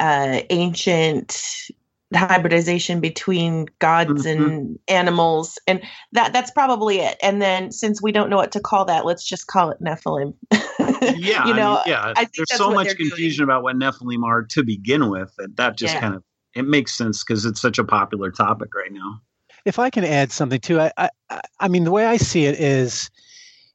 [0.00, 1.70] uh, ancient
[2.14, 4.42] hybridization between gods mm-hmm.
[4.42, 5.82] and animals, and
[6.12, 7.16] that that's probably it.
[7.22, 10.34] And then since we don't know what to call that, let's just call it Nephilim.
[11.02, 12.12] Yeah, you I know, mean, yeah.
[12.16, 13.10] I think There's so much they're doing.
[13.10, 16.00] confusion about what Nephilim are to begin with that that just Yeah.
[16.00, 16.22] kind of
[16.54, 19.20] it makes sense because it's such a popular topic right now.
[19.64, 22.44] if I can add something too, I, I, I- I mean, the way I see
[22.44, 23.10] it is,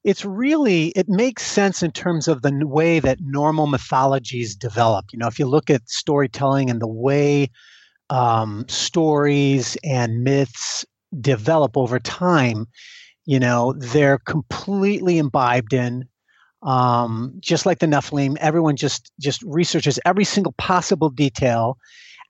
[0.04, 5.06] it's really it makes sense in terms of the way that normal mythologies develop.
[5.12, 7.50] You know, if you look at storytelling and the way
[8.10, 10.86] um, stories and myths
[11.20, 12.68] develop over time,
[13.26, 16.06] you know, they're completely imbibed in.
[16.64, 21.78] Um, just like the Nephilim, everyone just just researches every single possible detail.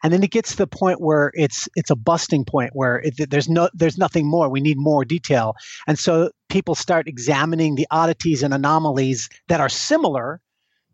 [0.03, 3.29] And then it gets to the point where it's it's a busting point where it,
[3.29, 4.49] there's no there's nothing more.
[4.49, 5.55] We need more detail.
[5.87, 10.41] And so people start examining the oddities and anomalies that are similar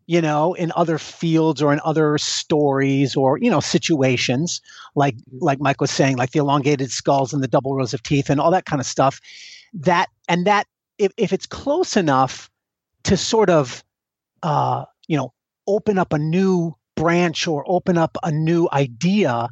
[0.06, 4.60] you know, in other fields or in other stories or, you know, situations,
[4.94, 8.30] like like Mike was saying, like the elongated skulls and the double rows of teeth
[8.30, 9.20] and all that kind of stuff.
[9.72, 10.66] That and that
[10.98, 12.50] if, if it's close enough
[13.04, 13.82] to sort of
[14.42, 15.32] uh, you know,
[15.66, 19.48] open up a new branch or open up a new idea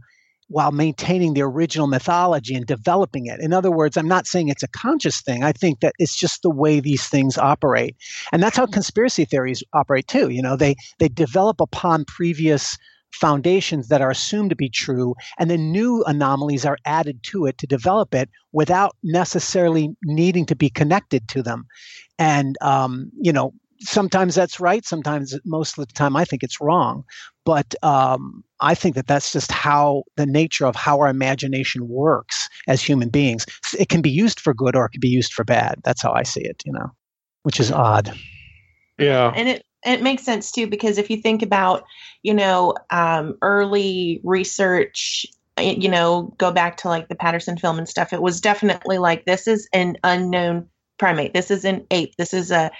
[0.53, 3.41] while maintaining the original mythology and developing it.
[3.41, 5.43] In other words, I'm not saying it's a conscious thing.
[5.43, 7.97] I think that it's just the way these things operate.
[8.33, 10.29] And that's how conspiracy theories operate too.
[10.29, 12.77] You know, they they develop upon previous
[13.13, 17.59] foundations that are assumed to be true and then new anomalies are added to it
[17.59, 21.67] to develop it without necessarily needing to be connected to them
[22.19, 24.85] and um, you know sometimes that's right.
[24.85, 27.05] Sometimes, most of the time, I think it's wrong.
[27.45, 32.49] But um, I think that that's just how the nature of how our imagination works
[32.69, 33.47] as human beings.
[33.79, 35.81] It can be used for good or it can be used for bad.
[35.85, 36.91] That's how I see it, you know,
[37.43, 38.17] which is odd.
[38.99, 39.33] Yeah.
[39.35, 41.83] And it, it makes sense too, because if you think about,
[42.23, 45.27] you know, um, early research
[45.59, 49.25] you know, go back to like the Patterson film and stuff, it was definitely like
[49.25, 50.69] this is an unknown
[50.99, 51.35] primate.
[51.35, 52.15] This is an ape.
[52.17, 52.71] This is a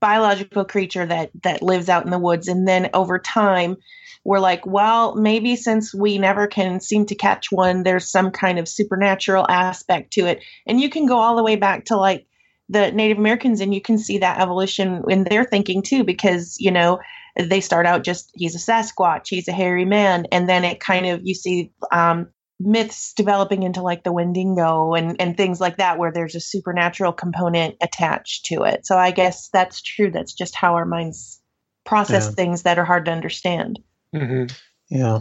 [0.00, 2.48] biological creature that that lives out in the woods.
[2.48, 3.76] And then over time
[4.24, 8.58] we're like well maybe since we never can seem to catch one there's some kind
[8.58, 10.42] of supernatural aspect to it.
[10.66, 12.26] And you can go all the way back to like
[12.68, 16.70] the native americans and you can see that evolution in their thinking too because you
[16.70, 17.00] know
[17.36, 20.26] they start out just he's a sasquatch he's a hairy man.
[20.32, 22.28] And then it kind of you see um,
[22.60, 27.12] myths developing into like the Wendigo and, and things like that, where there's a supernatural
[27.12, 28.86] component attached to it.
[28.86, 30.10] So I guess that's true.
[30.10, 31.40] That's just how our minds
[31.84, 32.32] process yeah.
[32.32, 33.80] things that are hard to understand.
[34.14, 34.54] Mm-hmm.
[34.90, 35.20] Yeah.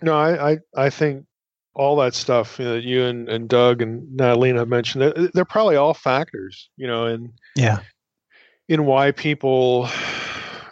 [0.00, 1.26] No, I, I, I think
[1.74, 5.44] all that stuff you know, that you and, and Doug and Natalina mentioned, they're, they're
[5.44, 7.80] probably all factors, you know, and yeah,
[8.68, 9.88] in why people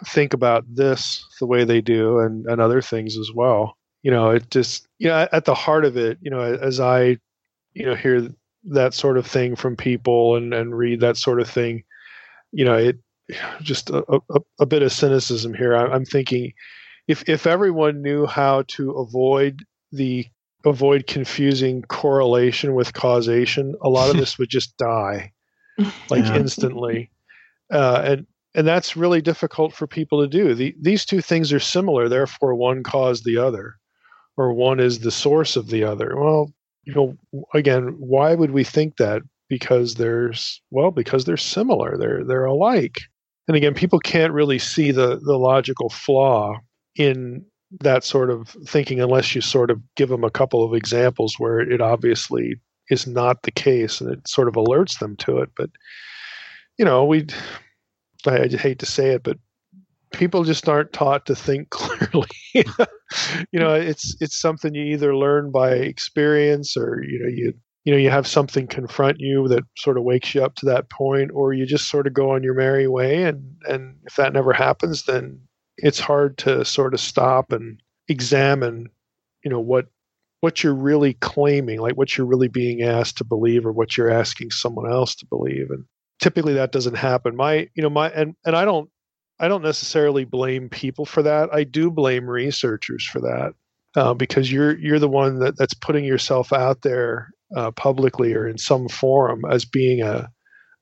[0.05, 3.77] think about this the way they do and, and other things as well
[4.07, 7.17] you know, it just, you know, at the heart of it, you know, as I,
[7.73, 8.29] you know, hear
[8.65, 11.83] that sort of thing from people and, and read that sort of thing,
[12.51, 12.97] you know, it
[13.61, 15.75] just a, a, a bit of cynicism here.
[15.75, 16.53] I, I'm thinking
[17.07, 20.25] if, if everyone knew how to avoid the
[20.65, 25.31] avoid confusing correlation with causation, a lot of this would just die
[26.09, 26.35] like yeah.
[26.35, 27.11] instantly.
[27.71, 30.55] Uh, and and that's really difficult for people to do.
[30.55, 33.75] The, these two things are similar, therefore one caused the other
[34.37, 36.13] or one is the source of the other.
[36.15, 36.51] Well,
[36.83, 37.17] you know,
[37.53, 39.21] again, why would we think that?
[39.49, 41.97] Because there's well, because they're similar.
[41.97, 42.99] They're they're alike.
[43.47, 46.59] And again, people can't really see the the logical flaw
[46.95, 47.45] in
[47.81, 51.59] that sort of thinking unless you sort of give them a couple of examples where
[51.59, 52.55] it obviously
[52.89, 55.49] is not the case and it sort of alerts them to it.
[55.55, 55.69] But
[56.77, 57.27] you know, we
[58.25, 59.37] I, I hate to say it, but
[60.11, 62.27] people just aren't taught to think clearly.
[62.53, 67.53] you know, it's it's something you either learn by experience or you know you
[67.83, 70.89] you know you have something confront you that sort of wakes you up to that
[70.89, 73.23] point or you just sort of go on your merry way.
[73.23, 75.41] And and if that never happens then
[75.77, 77.79] it's hard to sort of stop and
[78.09, 78.89] examine
[79.43, 79.87] you know what
[80.41, 84.09] what you're really claiming like what you're really being asked to believe or what you're
[84.09, 85.69] asking someone else to believe.
[85.71, 85.83] And
[86.19, 87.35] typically that doesn't happen.
[87.35, 88.89] My you know my and and I don't
[89.39, 91.53] I don't necessarily blame people for that.
[91.53, 93.53] I do blame researchers for that
[93.95, 98.47] uh, because you're you're the one that, that's putting yourself out there uh, publicly or
[98.47, 100.29] in some forum as being a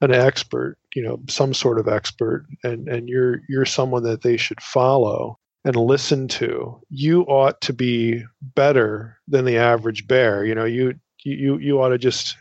[0.01, 4.37] an expert, you know, some sort of expert, and and you're you're someone that they
[4.37, 6.79] should follow and listen to.
[6.89, 10.45] You ought to be better than the average bear.
[10.45, 10.93] You know, you
[11.23, 12.37] you you ought to just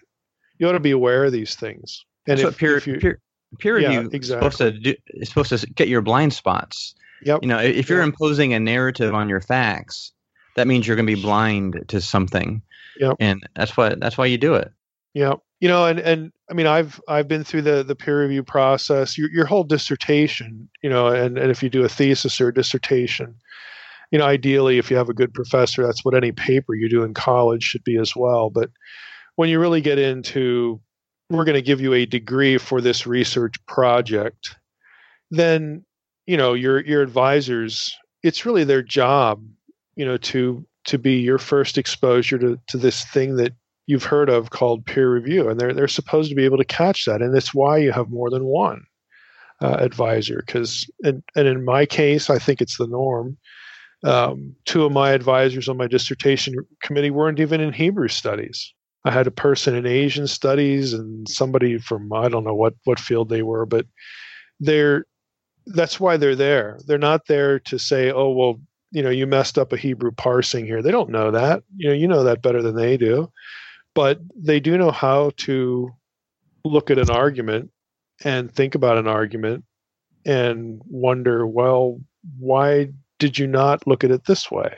[0.58, 2.04] you ought to be aware of these things.
[2.26, 3.20] And if, peer, if you, peer,
[3.59, 4.18] peer review yeah, exactly.
[4.18, 6.94] is supposed to do, is supposed to get your blind spots.
[7.22, 7.40] Yep.
[7.42, 8.09] You know, if you're yep.
[8.09, 10.12] imposing a narrative on your facts,
[10.57, 12.62] that means you're going to be blind to something.
[12.98, 13.16] Yep.
[13.20, 14.70] And that's why that's why you do it.
[15.14, 15.34] Yeah.
[15.61, 19.16] You know, and and I mean, I've I've been through the the peer review process.
[19.16, 22.55] Your your whole dissertation, you know, and and if you do a thesis or a
[22.55, 23.34] dissertation,
[24.11, 27.02] you know, ideally, if you have a good professor, that's what any paper you do
[27.02, 28.50] in college should be as well.
[28.50, 28.70] But
[29.36, 30.80] when you really get into
[31.31, 34.57] we're going to give you a degree for this research project,
[35.31, 35.85] then
[36.27, 37.97] you know your your advisors.
[38.22, 39.45] It's really their job,
[39.97, 43.53] you know, to to be your first exposure to to this thing that
[43.87, 47.05] you've heard of called peer review, and they're they're supposed to be able to catch
[47.07, 48.85] that, and that's why you have more than one
[49.62, 50.43] uh, advisor.
[50.47, 53.37] Because and and in my case, I think it's the norm.
[54.03, 58.75] Um, two of my advisors on my dissertation committee weren't even in Hebrew studies.
[59.05, 63.00] I had a person in Asian studies and somebody from I don't know what what
[63.00, 63.86] field they were, but
[64.61, 65.07] they're
[65.66, 66.78] that's why they're there.
[66.86, 68.61] They're not there to say, "Oh, well,
[68.92, 71.62] you know, you messed up a Hebrew parsing here." They don't know that.
[71.76, 73.30] You know, you know that better than they do.
[73.94, 75.90] But they do know how to
[76.64, 77.70] look at an argument
[78.24, 79.64] and think about an argument
[80.26, 82.00] and wonder, well,
[82.38, 82.88] why
[83.18, 84.74] did you not look at it this way?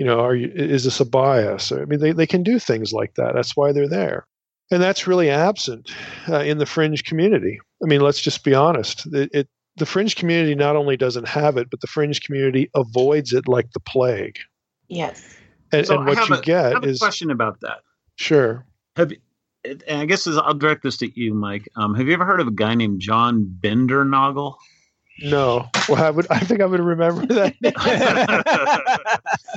[0.00, 1.72] You know, are you is this a bias?
[1.72, 3.34] I mean, they, they can do things like that.
[3.34, 4.26] That's why they're there.
[4.70, 5.90] And that's really absent
[6.26, 7.60] uh, in the fringe community.
[7.84, 9.04] I mean, let's just be honest.
[9.12, 13.34] It, it the fringe community not only doesn't have it, but the fringe community avoids
[13.34, 14.38] it like the plague.
[14.88, 15.36] Yes.
[15.70, 17.60] And, So and I what have you a- I get have a is question about
[17.60, 17.80] that.
[18.16, 18.64] sure.
[18.96, 19.12] Have
[19.66, 21.68] and I guess I'll direct this to you, Mike.
[21.76, 24.54] Um, have you ever heard of a guy named John Bindernagel?
[25.22, 25.68] No.
[25.88, 26.26] Well, I would.
[26.30, 27.54] I think I would remember that.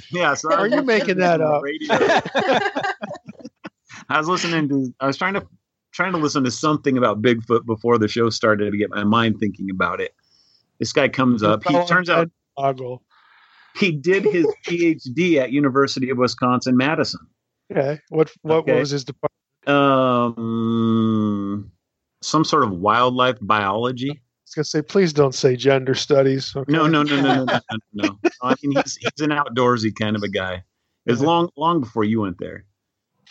[0.12, 0.34] yeah.
[0.34, 1.62] So I Are you making that up?
[1.64, 1.94] radio.
[4.10, 4.94] I was listening to.
[5.00, 5.48] I was trying to
[5.92, 9.40] trying to listen to something about Bigfoot before the show started to get my mind
[9.40, 10.14] thinking about it.
[10.80, 11.64] This guy comes up.
[11.68, 13.02] He turns out Ogle.
[13.78, 17.22] he did his PhD at University of Wisconsin Madison.
[17.72, 18.00] Okay.
[18.10, 18.74] What what, Okay.
[18.74, 19.32] what was his department?
[20.38, 21.72] Um,
[22.22, 24.22] some sort of wildlife biology.
[24.54, 26.54] Gonna say, please don't say gender studies.
[26.56, 26.72] Okay?
[26.72, 27.60] No, no, no, no, no, no,
[27.94, 28.30] no, no.
[28.42, 30.64] I mean, he's he's an outdoorsy kind of a guy.
[31.06, 32.66] It's long long before you went there.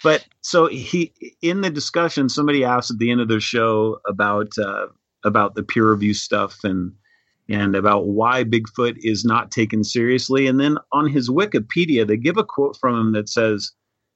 [0.03, 1.13] But so he
[1.43, 4.87] in the discussion, somebody asked at the end of the show about uh,
[5.25, 6.93] about the peer review stuff and
[7.49, 10.47] and about why Bigfoot is not taken seriously.
[10.47, 13.73] And then on his Wikipedia, they give a quote from him that says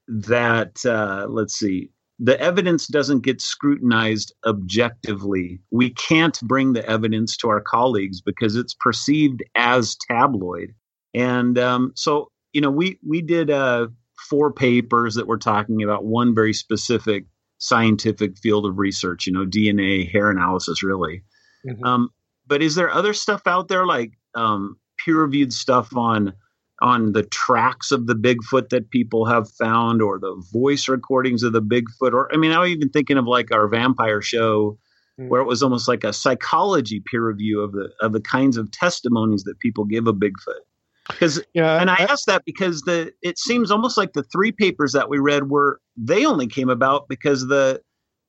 [0.07, 5.59] that uh, let's see, the evidence doesn't get scrutinized objectively.
[5.71, 10.73] We can't bring the evidence to our colleagues because it's perceived as tabloid.
[11.13, 13.87] And um, so, you know, we we did uh,
[14.29, 17.25] four papers that were talking about one very specific
[17.59, 19.27] scientific field of research.
[19.27, 21.23] You know, DNA, hair analysis, really.
[21.67, 21.85] Mhm.
[21.85, 22.09] Um,
[22.47, 26.33] but is there other stuff out there like um, peer-reviewed stuff on
[26.81, 31.53] on the tracks of the Bigfoot that people have found, or the voice recordings of
[31.53, 32.13] the Bigfoot?
[32.13, 34.77] Or I mean, I'm even thinking of like our vampire show,
[35.17, 35.29] Hmm.
[35.29, 38.69] where it was almost like a psychology peer review of the of the kinds of
[38.71, 40.61] testimonies that people give of Bigfoot.
[41.09, 44.51] Because Yeah, and I I- asked that because the it seems almost like the three
[44.51, 47.81] papers that we read were they only came about because the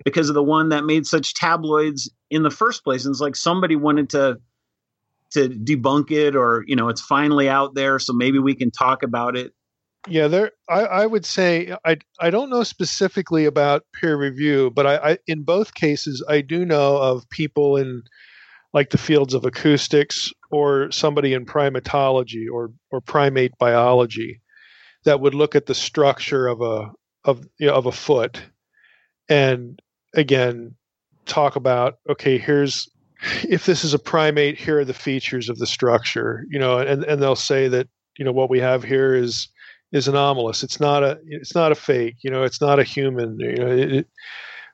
[0.05, 3.05] because of the one that made such tabloids in the first place.
[3.05, 4.39] And it's like somebody wanted to
[5.33, 9.03] to debunk it or you know it's finally out there so maybe we can talk
[9.03, 9.53] about it.
[10.07, 10.53] Yeah, there.
[10.69, 15.19] I, I would say I I don't know specifically about peer review, but I, I
[15.27, 18.03] in both cases I do know of people in
[18.73, 24.41] like the fields of acoustics or somebody in primatology or or primate biology
[25.05, 26.91] that would look at the structure of a
[27.25, 28.43] of you know, of a foot
[29.29, 29.81] and
[30.15, 30.75] again
[31.27, 32.89] talk about okay here's
[33.49, 37.05] if this is a primate here are the features of the structure you know and
[37.05, 37.89] and they'll say that
[38.19, 39.49] you know what we have here is
[39.93, 40.63] is anomalous.
[40.63, 43.69] It's not a it's not a fake you know it's not a human you know
[43.69, 44.07] it,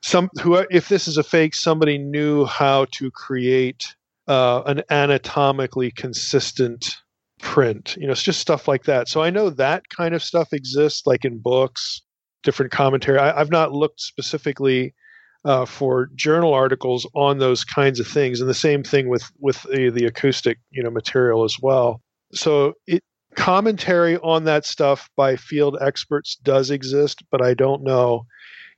[0.03, 3.95] some who if this is a fake somebody knew how to create
[4.27, 6.97] uh, an anatomically consistent
[7.41, 9.09] print you know it's just stuff like that.
[9.09, 12.03] So i know that kind of stuff exists like in books
[12.43, 13.19] different commentary.
[13.19, 14.95] I, i've not looked specifically
[15.45, 19.63] uh, for journal articles on those kinds of things and the same thing with with
[19.63, 22.01] the, the acoustic you know material as well.
[22.33, 23.03] So it
[23.37, 28.25] commentary on that stuff by field experts does exist but i don't know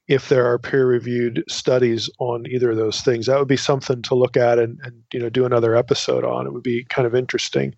[0.09, 3.27] if there are peer reviewed studies on either of those things.
[3.27, 6.47] That would be something to look at and, and you know do another episode on.
[6.47, 7.75] It would be kind of interesting.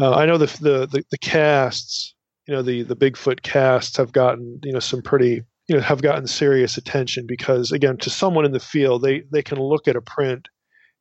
[0.00, 2.14] Uh, i know the, the the the casts
[2.46, 5.42] you know the the bigfoot casts have gotten you know some pretty
[5.72, 9.42] you know have gotten serious attention because again to someone in the field they they
[9.42, 10.48] can look at a print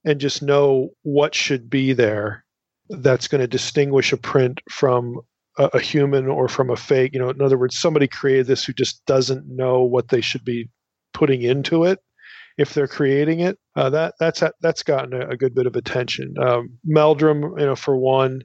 [0.06, 2.46] and just know what should be there
[2.90, 5.20] that's going to distinguish a print from
[5.58, 7.14] a, a human or from a fake.
[7.14, 10.46] You know in other words somebody created this who just doesn't know what they should
[10.46, 10.70] be
[11.14, 12.00] putting into it
[12.58, 13.58] if they're creating it.
[13.76, 16.34] Uh, that that's that's gotten a, a good bit of attention.
[16.42, 18.42] Um, meldrum you know for one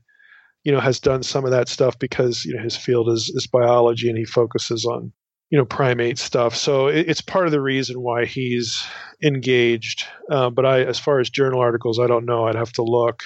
[0.64, 3.46] you know has done some of that stuff because you know his field is is
[3.46, 5.12] biology and he focuses on
[5.50, 6.56] you know primate stuff.
[6.56, 8.84] So it, it's part of the reason why he's
[9.22, 10.04] engaged.
[10.30, 12.46] Uh, but i as far as journal articles i don't know.
[12.46, 13.22] I'd have to look.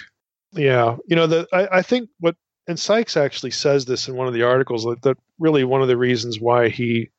[0.52, 0.96] Yeah.
[1.06, 4.34] You know the i, I think what and sykes actually says this in one of
[4.34, 7.10] the articles that, that really one of the reasons why he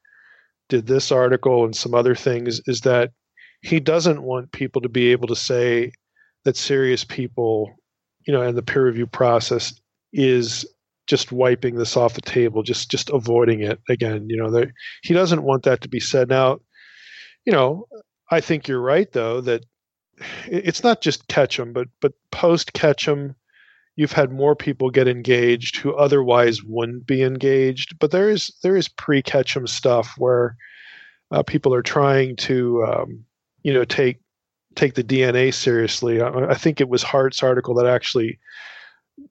[0.70, 3.12] did this article and some other things is that
[3.62, 5.92] he doesn't want people to be able to say
[6.46, 7.76] that serious people
[8.26, 9.74] you know and the peer review process
[10.14, 10.66] is
[11.12, 14.66] just wiping this off the table just just avoiding it again you know
[15.04, 16.58] he doesn't want that to be said now
[17.46, 17.86] you know
[18.32, 19.64] i think you're right though that
[20.46, 23.36] it's not just Ketchum, but but post Ketchum,
[23.96, 27.98] you've had more people get engaged who otherwise wouldn't be engaged.
[28.00, 30.56] But there is there is pre Ketchum stuff where
[31.32, 33.26] uh, people are trying to um,
[33.64, 34.20] you know take
[34.76, 36.22] take the DNA seriously.
[36.22, 38.40] I, I, think it was Hart's article that actually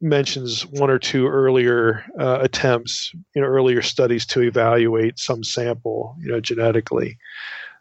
[0.01, 6.17] mentions one or two earlier uh, attempts, you know, earlier studies to evaluate some sample,
[6.21, 7.19] you know, genetically.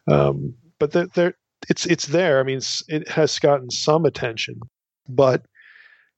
[0.10, 1.36] Um, but there,
[1.70, 2.40] it's it's there.
[2.40, 4.60] I mean, it has gotten some attention,
[5.08, 5.46] but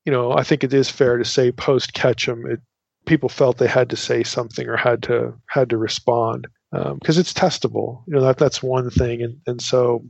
[0.06, 2.60] you know, I think it is fair to say post Ketchum, it
[3.06, 7.22] people felt they had to say something or had to had to respond because um,
[7.22, 8.04] it's testable.
[8.08, 10.04] You know, that that's one thing, and and so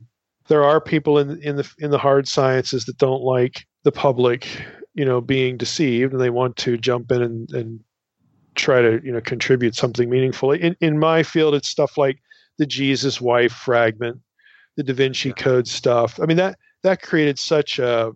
[0.47, 4.47] there are people in in the in the hard sciences that don't like the public,
[4.93, 7.79] you know, being deceived, and they want to jump in and, and
[8.55, 10.51] try to you know contribute something meaningful.
[10.51, 12.17] In in my field, it's stuff like
[12.57, 14.19] the Jesus wife fragment,
[14.77, 15.35] the Da Vinci yeah.
[15.35, 16.19] Code stuff.
[16.21, 18.11] I mean that that created such a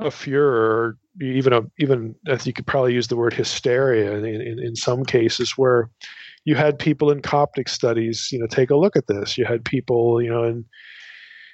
[0.00, 2.14] a furor, even a even
[2.44, 5.90] you could probably use the word hysteria in, in, in some cases where
[6.44, 9.38] you had people in Coptic studies, you know, take a look at this.
[9.38, 10.64] You had people, you know, in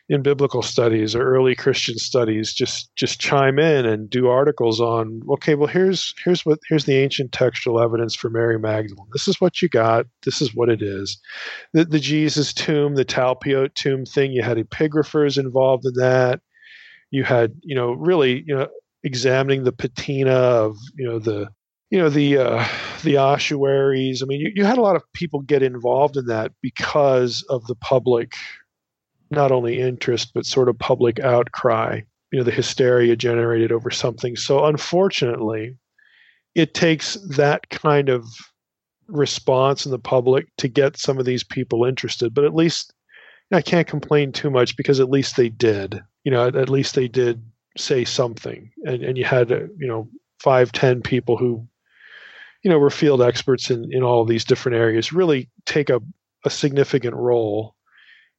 [0.08, 5.20] in biblical studies or early Christian studies just just chime in and do articles on
[5.28, 9.08] okay well here's here's what here's the ancient textual evidence for Mary Magdalene.
[9.12, 10.06] This is what you got.
[10.24, 11.20] This is what it is.
[11.74, 16.40] The, the Jesus tomb the Talpiot tomb thing you had epigraphers involved in that.
[17.10, 18.68] You had you know really you know
[19.04, 21.48] examining the patina of you know the
[21.90, 22.64] you know the uh,
[23.02, 24.22] the ossuaries.
[24.22, 27.66] I mean you, you had a lot of people get involved in that because of
[27.66, 28.32] the public
[29.30, 32.00] not only interest but sort of public outcry
[32.30, 34.36] you know the hysteria generated over something.
[34.36, 35.76] So unfortunately
[36.54, 38.26] it takes that kind of
[39.06, 42.34] response in the public to get some of these people interested.
[42.34, 42.92] But at least
[43.50, 46.02] i can't complain too much because at least they did.
[46.24, 47.42] You know at, at least they did
[47.76, 48.70] say something.
[48.84, 50.08] And, and you had uh, you know
[50.40, 51.66] five ten people who
[52.62, 56.00] you know were field experts in in all these different areas really take a,
[56.44, 57.74] a significant role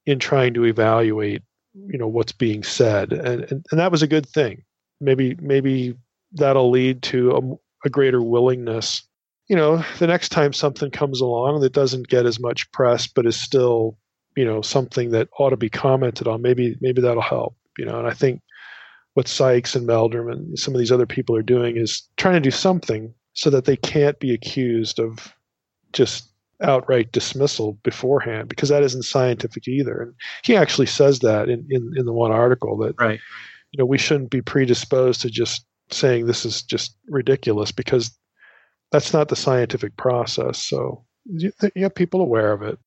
[0.05, 1.43] in trying to evaluate
[1.73, 3.13] you know what's being said.
[3.13, 4.63] And, and, and that was a good thing.
[4.99, 5.95] Maybe maybe
[6.33, 9.03] that'll lead to a, a, greater willingness.
[9.47, 13.25] You know the next time something comes along that doesn't get as much press but
[13.25, 13.97] is still
[14.35, 17.97] you know something that ought to be commented on maybe maybe that'll help you know.
[17.97, 18.41] And i think
[19.15, 22.39] what sykes and meldrum and some of these other people are doing is trying to
[22.39, 25.33] do something so that they can't be accused of
[25.93, 26.28] just
[26.61, 30.01] outright dismissal beforehand because that isn't scientific either.
[30.01, 33.19] And he actually says that in, in, in the one article that right.
[33.71, 38.17] you know we shouldn't be predisposed to just saying this is just ridiculous because
[38.91, 40.61] that's not the scientific process.
[40.61, 42.77] So you, you have people aware of it.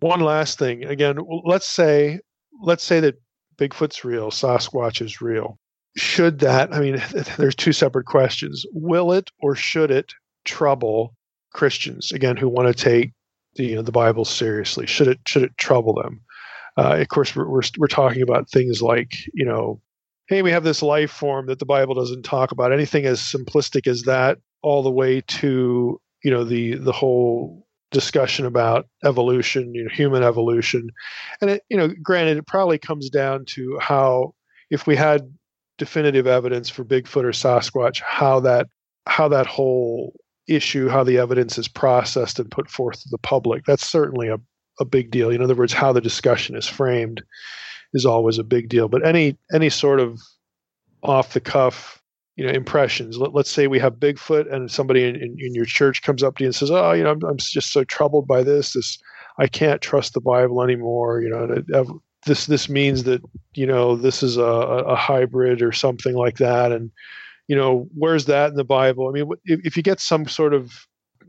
[0.00, 2.20] One last thing, again, let's say
[2.62, 3.20] let's say that
[3.58, 5.58] Bigfoot's real, Sasquatch is real.
[5.96, 6.72] Should that?
[6.72, 7.02] I mean,
[7.36, 8.64] there's two separate questions.
[8.72, 10.12] Will it or should it
[10.44, 11.14] trouble
[11.52, 13.12] Christians again who want to take
[13.56, 14.86] the you know, the Bible seriously?
[14.86, 16.20] Should it should it trouble them?
[16.76, 19.80] Uh, of course, we're, we're we're talking about things like you know,
[20.28, 22.72] hey, we have this life form that the Bible doesn't talk about.
[22.72, 28.46] Anything as simplistic as that, all the way to you know the the whole discussion
[28.46, 30.88] about evolution, you know, human evolution,
[31.40, 34.34] and it you know, granted, it probably comes down to how
[34.70, 35.22] if we had
[35.78, 38.68] definitive evidence for Bigfoot or Sasquatch, how that
[39.06, 40.14] how that whole
[40.48, 43.64] issue how the evidence is processed and put forth to the public.
[43.64, 44.38] That's certainly a,
[44.78, 45.30] a big deal.
[45.30, 47.22] In other words, how the discussion is framed
[47.92, 48.88] is always a big deal.
[48.88, 50.20] But any any sort of
[51.02, 52.02] off the cuff,
[52.36, 53.18] you know, impressions.
[53.18, 56.36] Let, us say we have Bigfoot, and somebody in, in, in, your church comes up
[56.36, 58.72] to you and says, "Oh, you know, I'm, I'm just so troubled by this.
[58.72, 58.98] This
[59.38, 61.20] I can't trust the Bible anymore.
[61.20, 63.22] You know, this this means that
[63.54, 66.90] you know this is a, a hybrid or something like that, and
[67.50, 69.08] you know, where's that in the Bible?
[69.08, 70.86] I mean, if, if you get some sort of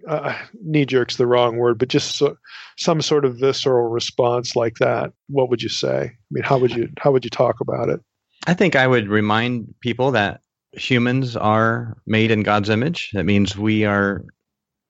[0.08, 2.38] uh, knee jerk's the wrong word, but just so,
[2.78, 6.02] some sort of visceral response like that, what would you say?
[6.04, 8.02] I mean, how would you how would you talk about it?
[8.46, 10.42] I think I would remind people that
[10.74, 13.10] humans are made in God's image.
[13.14, 14.24] That means we are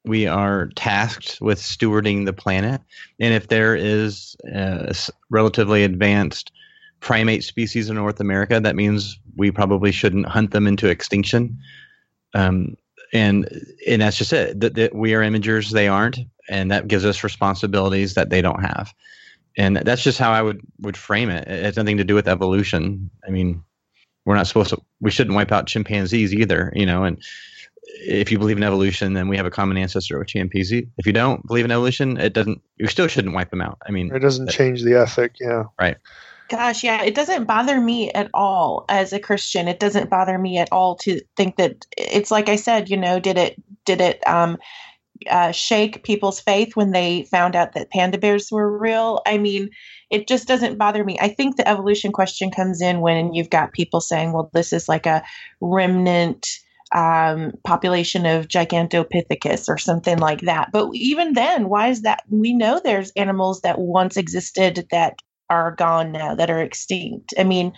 [0.04, 2.82] we are tasked with stewarding the planet,
[3.22, 4.94] and if there is a
[5.30, 6.52] relatively advanced
[7.02, 11.60] primate species in North America, that means we probably shouldn't hunt them into extinction.
[12.34, 12.78] Um,
[13.12, 13.50] and
[13.86, 14.60] and that's just it.
[14.62, 18.64] That, that we are imagers, they aren't, and that gives us responsibilities that they don't
[18.64, 18.94] have.
[19.58, 21.46] And that's just how I would would frame it.
[21.48, 23.10] It has nothing to do with evolution.
[23.28, 23.62] I mean,
[24.24, 24.82] we're not supposed to.
[25.02, 27.04] We shouldn't wipe out chimpanzees either, you know.
[27.04, 27.22] And
[27.84, 30.88] if you believe in evolution, then we have a common ancestor with chimpanzee.
[30.98, 32.62] If you don't believe in evolution, it doesn't.
[32.78, 33.80] You still shouldn't wipe them out.
[33.86, 35.34] I mean, it doesn't change the ethic.
[35.42, 35.66] Yeah.
[35.78, 35.98] Right.
[36.52, 39.70] Gosh, yeah, it doesn't bother me at all as a Christian.
[39.70, 43.22] It doesn't bother me at all to think that it's like I said, you know,
[43.22, 44.58] did it did it um
[45.30, 49.22] uh, shake people's faith when they found out that panda bears were real.
[49.28, 49.70] I mean,
[50.12, 51.18] it just doesn't bother me.
[51.22, 54.90] I think the evolution question comes in when you've got people saying, well, this is
[54.90, 55.24] like a
[55.62, 56.48] remnant
[56.96, 60.72] um, population of Gigantopithecus or something like that.
[60.74, 62.24] But even then, why is that?
[62.30, 65.16] We know there's animals that once existed that
[65.52, 67.34] are gone now, that are extinct.
[67.38, 67.74] I mean,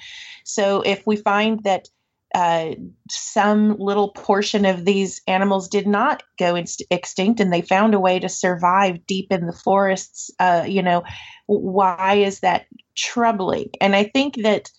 [0.45, 1.87] so if we find that
[2.33, 2.73] uh,
[3.11, 8.19] some little portion of these animals did not go extinct and they found a way
[8.19, 10.31] to survive deep in the forests.
[10.39, 11.03] Uh, you know,
[11.45, 12.65] why is that
[12.95, 13.69] troubling?
[13.79, 14.71] And I think that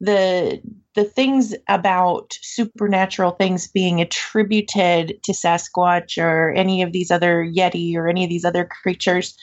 [0.00, 0.60] the
[0.94, 7.96] the things about supernatural things being attributed to Sasquatch or any of these other Yeti
[7.96, 9.34] or any of these other creatures,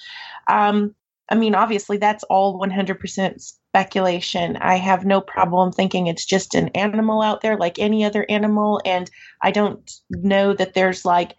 [0.48, 0.94] um,
[1.30, 4.58] I mean, obviously, that's all 100% speculation.
[4.58, 8.82] I have no problem thinking it's just an animal out there like any other animal.
[8.84, 9.10] And
[9.44, 11.36] I don't know that there's like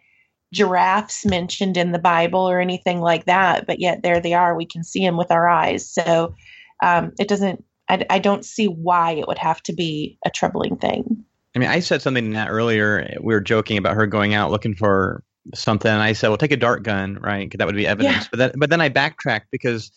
[0.53, 4.55] giraffes mentioned in the Bible or anything like that, but yet there they are.
[4.55, 5.93] We can see them with our eyes.
[5.93, 6.35] So
[6.83, 10.77] um, it doesn't, I, I don't see why it would have to be a troubling
[10.77, 11.25] thing.
[11.57, 13.17] I mean, I said something in that earlier.
[13.21, 15.25] We were joking about her going out looking for
[15.55, 17.49] something and I said, "Well, take a dart gun, right?
[17.49, 18.29] Because that would be evidence." Yeah.
[18.31, 19.91] But then, but then I backtracked because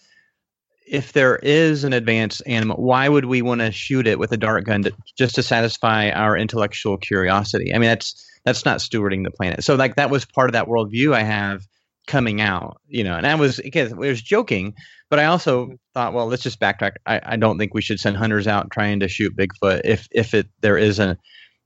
[0.86, 4.38] if there is an advanced animal, why would we want to shoot it with a
[4.38, 7.74] dart gun to, just to satisfy our intellectual curiosity?
[7.74, 9.64] I mean, that's that's not stewarding the planet.
[9.64, 11.66] So, like, that was part of that worldview I have
[12.08, 13.16] coming out, you know.
[13.16, 14.74] And I was again, I was joking,
[15.10, 15.76] but I also mm-hmm.
[15.94, 16.94] thought, well, let's just backtrack.
[17.06, 20.34] I, I don't think we should send hunters out trying to shoot Bigfoot if if
[20.34, 21.18] it there is a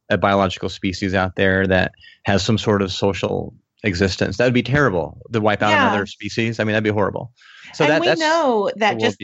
[0.10, 1.92] a biological species out there that
[2.24, 3.54] has some sort of social
[3.88, 4.38] existence.
[4.38, 5.90] That would be terrible to wipe out yeah.
[5.90, 6.60] another species.
[6.60, 7.32] I mean, that'd be horrible.
[7.74, 9.18] So and that, we know that just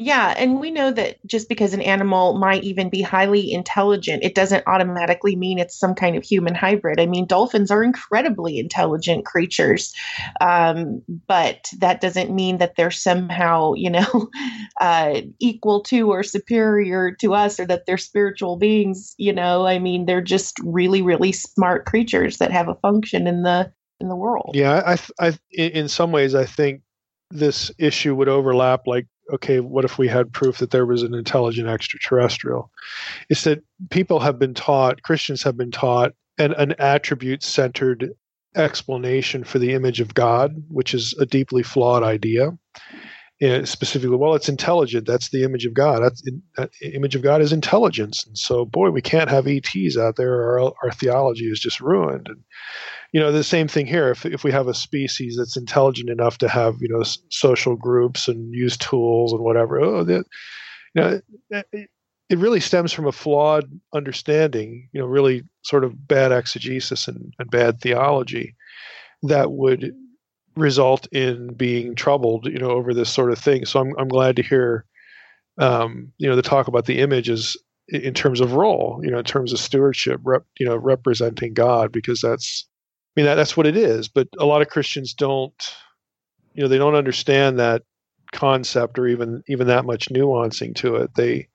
[0.00, 4.36] yeah, and we know that just because an animal might even be highly intelligent, it
[4.36, 7.00] doesn't automatically mean it's some kind of human hybrid.
[7.00, 9.92] I mean, dolphins are incredibly intelligent creatures,
[10.40, 14.30] um, but that doesn't mean that they're somehow, you know,
[14.80, 19.16] uh, equal to or superior to us or that they're spiritual beings.
[19.18, 23.42] You know, I mean, they're just really, really smart creatures that have a function in
[23.42, 24.52] the in the world.
[24.54, 26.82] Yeah, I, I, in some ways, I think
[27.30, 31.14] this issue would overlap like okay what if we had proof that there was an
[31.14, 32.70] intelligent extraterrestrial
[33.28, 38.12] it's that people have been taught christians have been taught an, an attribute centered
[38.54, 42.56] explanation for the image of god which is a deeply flawed idea
[43.40, 45.06] Uh, specifically well it's intelligent.
[45.06, 46.02] That's the image of god.
[46.02, 46.22] That's
[46.56, 48.26] that image of god is intelligence.
[48.26, 52.26] And so boy we can't have ets out there our, our theology is just ruined.
[52.28, 52.42] And
[53.12, 54.10] you know the same thing here.
[54.10, 58.26] If, if we have a species that's intelligent enough to have you know social groups
[58.26, 60.26] and use tools and whatever oh that,
[60.94, 61.20] you know
[61.50, 61.90] it,
[62.28, 67.32] it really stems from a flawed understanding you know really sort of bad exegesis and,
[67.38, 68.56] and bad theology
[69.22, 69.92] that would
[70.58, 74.36] result in being troubled you know over this sort of thing so i'm, I'm glad
[74.36, 74.84] to hear
[75.58, 77.56] um, you know the talk about the images
[77.88, 81.90] in terms of role you know in terms of stewardship rep, you know representing god
[81.90, 82.68] because that's
[83.18, 84.06] I mean, that, that's what it is.
[84.06, 85.74] But a lot of Christians don't,
[86.54, 87.82] you know, they don't understand that
[88.30, 91.16] concept or even even that much nuancing to it.
[91.16, 91.48] They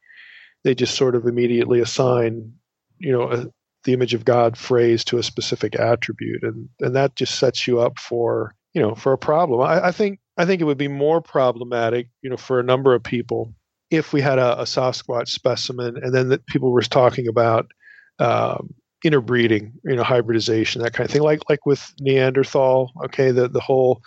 [0.65, 2.51] they just sort of immediately assign,
[2.97, 3.45] you know, a,
[3.85, 7.79] the image of God phrase to a specific attribute, and and that just sets you
[7.79, 9.61] up for you know for a problem.
[9.61, 12.93] I, I think I think it would be more problematic, you know, for a number
[12.93, 13.53] of people
[13.91, 17.71] if we had a, a Sasquatch specimen, and then that people were talking about
[18.19, 21.21] um, interbreeding, you know, hybridization, that kind of thing.
[21.21, 24.01] Like like with Neanderthal, okay, the the whole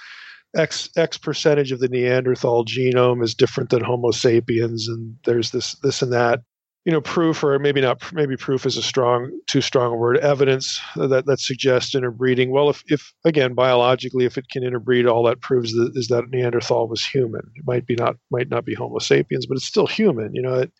[0.56, 5.74] X X percentage of the Neanderthal genome is different than Homo sapiens, and there's this
[5.82, 6.40] this and that.
[6.86, 8.00] You know, proof or maybe not.
[8.12, 10.18] Maybe proof is a strong, too strong a word.
[10.18, 12.52] Evidence that that suggests interbreeding.
[12.52, 16.30] Well, if if again biologically, if it can interbreed, all that proves that, is that
[16.30, 17.42] Neanderthal was human.
[17.56, 20.32] It might be not might not be Homo sapiens, but it's still human.
[20.32, 20.72] You know, it,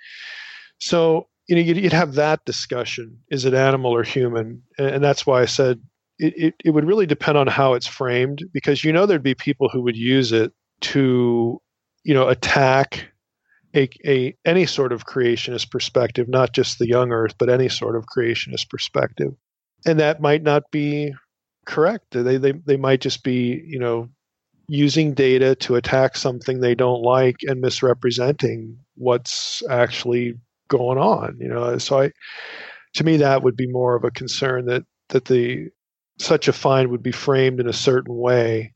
[0.78, 4.62] so you know, you'd, you'd, have that discussion: is it animal or human?
[4.78, 5.80] And, that's why I said
[6.18, 9.34] it, it, it would really depend on how it's framed, because you know there'd be
[9.34, 10.52] people who would use it
[10.82, 11.60] to,
[12.04, 13.10] you know, attack
[13.76, 17.96] a, a any sort of creationist perspective, not just the young Earth, but any sort
[17.96, 19.32] of creationist perspective,
[19.84, 21.12] and that might not be
[21.66, 22.06] correct.
[22.10, 24.08] They they they might just be, you know,
[24.68, 30.34] using data to attack something they don't like and misrepresenting what's actually
[30.68, 31.36] going on.
[31.38, 32.12] You know, so I,
[32.94, 35.68] to me, that would be more of a concern that that the
[36.18, 38.72] such a find would be framed in a certain way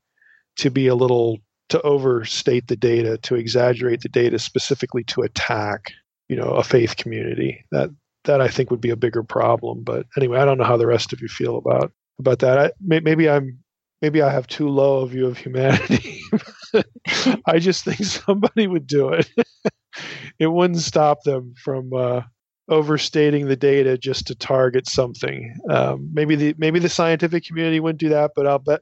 [0.57, 1.39] to be a little
[1.71, 5.93] to overstate the data, to exaggerate the data specifically to attack,
[6.29, 7.65] you know, a faith community.
[7.73, 7.91] That
[8.25, 9.83] that I think would be a bigger problem.
[9.83, 12.59] But anyway, I don't know how the rest of you feel about about that.
[12.59, 13.59] I, maybe I'm
[14.03, 16.21] maybe I have too low a view of humanity.
[17.47, 19.29] I just think somebody would do it.
[20.39, 22.23] it wouldn't stop them from uh,
[22.69, 25.55] overstating the data just to target something.
[25.69, 28.81] Um, maybe the maybe the scientific community wouldn't do that, but I'll bet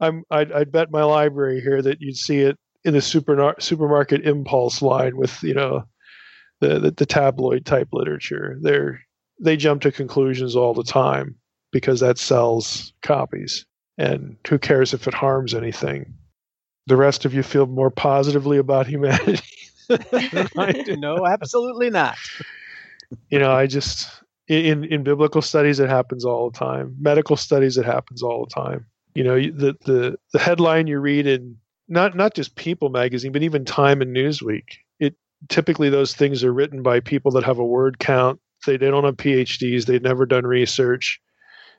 [0.00, 4.26] I'm I'd, I'd bet my library here that you'd see it in the super, supermarket
[4.26, 5.84] impulse line with you know
[6.60, 8.58] the, the, the tabloid type literature.
[8.60, 9.00] They're
[9.40, 11.36] they jump to conclusions all the time
[11.72, 13.66] because that sells copies.
[13.98, 16.14] And who cares if it harms anything?
[16.86, 19.42] The rest of you feel more positively about humanity.
[20.96, 22.16] no, absolutely not.
[23.30, 26.96] You know, I just in in biblical studies it happens all the time.
[27.00, 28.86] Medical studies it happens all the time.
[29.16, 31.56] You know, the the the headline you read in
[31.88, 34.76] not not just People magazine, but even Time and Newsweek.
[35.00, 35.14] It
[35.48, 38.40] typically those things are written by people that have a word count.
[38.66, 39.86] They, they don't have PhDs.
[39.86, 41.18] They've never done research.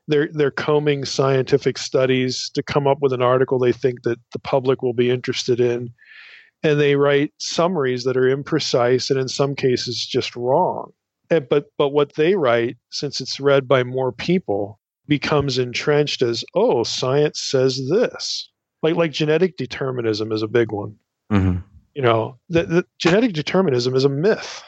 [0.08, 4.40] They're they're combing scientific studies to come up with an article they think that the
[4.40, 5.94] public will be interested in,
[6.64, 10.92] and they write summaries that are imprecise and in some cases just wrong.
[11.30, 16.44] And, but but what they write, since it's read by more people, becomes entrenched as
[16.56, 18.50] oh science says this.
[18.84, 20.96] Like like genetic determinism is a big one.
[21.32, 21.60] Mm-hmm
[21.98, 24.64] you know, the, the genetic determinism is a myth.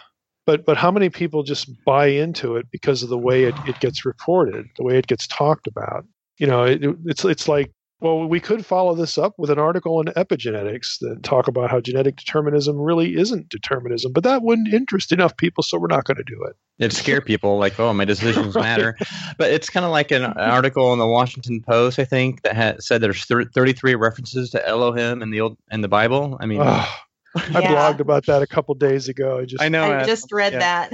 [0.47, 3.79] But, but how many people just buy into it because of the way it, it
[3.79, 6.05] gets reported, the way it gets talked about?
[6.39, 7.71] You know, it, it's it's like
[8.01, 11.81] well, we could follow this up with an article on epigenetics that talk about how
[11.81, 16.17] genetic determinism really isn't determinism, but that wouldn't interest enough people, so we're not going
[16.17, 16.55] to do it.
[16.77, 18.61] It'd scare people like, oh, my decisions right.
[18.61, 18.95] matter.
[19.37, 22.81] But it's kind of like an article in the Washington Post, I think, that had
[22.81, 26.37] said there's 33 references to Elohim in the old in the Bible.
[26.39, 26.65] I mean, oh,
[27.35, 27.73] I yeah.
[27.73, 29.39] blogged about that a couple days ago.
[29.39, 30.89] I just I know I just read yeah.
[30.89, 30.91] that.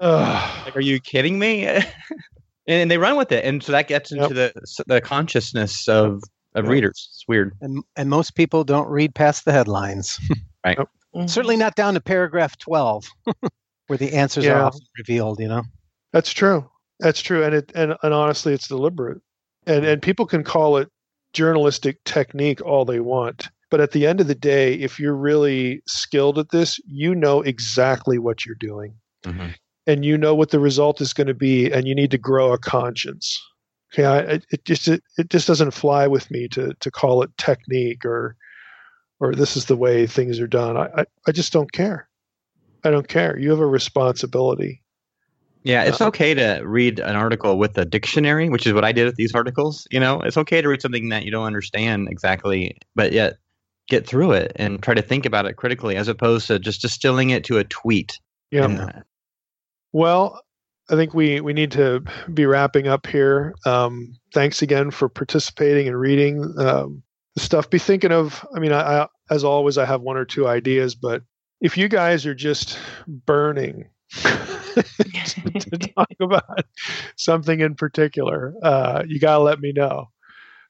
[0.64, 1.68] like, are you kidding me?
[2.66, 4.54] And they run with it, and so that gets into yep.
[4.54, 6.22] the the consciousness of
[6.54, 6.72] of yep.
[6.72, 7.08] readers.
[7.12, 7.52] It's weird.
[7.60, 10.18] And and most people don't read past the headlines.
[10.64, 10.78] right.
[10.78, 10.88] Yep.
[11.14, 11.26] Mm-hmm.
[11.26, 13.06] Certainly not down to paragraph twelve,
[13.86, 14.58] where the answers yeah.
[14.58, 15.40] are often revealed.
[15.40, 15.62] You know.
[16.12, 16.68] That's true.
[17.00, 19.20] That's true, and it and, and honestly, it's deliberate,
[19.66, 20.88] and and people can call it
[21.32, 25.82] journalistic technique all they want but at the end of the day, if you're really
[25.88, 28.94] skilled at this, you know exactly what you're doing.
[29.24, 29.48] Mm-hmm.
[29.86, 32.52] And you know what the result is going to be, and you need to grow
[32.52, 33.40] a conscience.
[33.92, 37.36] Okay, I, it just it, it just doesn't fly with me to to call it
[37.36, 38.36] technique or
[39.20, 40.76] or this is the way things are done.
[40.76, 42.08] I, I, I just don't care.
[42.82, 43.38] I don't care.
[43.38, 44.82] You have a responsibility.
[45.62, 48.92] Yeah, it's uh, okay to read an article with a dictionary, which is what I
[48.92, 49.86] did with these articles.
[49.90, 53.38] You know, it's okay to read something that you don't understand exactly, but yet
[53.88, 57.30] get through it and try to think about it critically as opposed to just distilling
[57.30, 58.18] it to a tweet.
[58.50, 58.64] Yeah.
[58.64, 58.92] And, uh,
[59.94, 60.42] well,
[60.90, 62.02] I think we, we need to
[62.34, 63.54] be wrapping up here.
[63.64, 67.02] Um, thanks again for participating and reading um,
[67.36, 67.70] the stuff.
[67.70, 70.96] Be thinking of, I mean, I, I, as always, I have one or two ideas,
[70.96, 71.22] but
[71.60, 72.76] if you guys are just
[73.06, 76.64] burning to talk about
[77.16, 80.06] something in particular, uh, you got to let me know.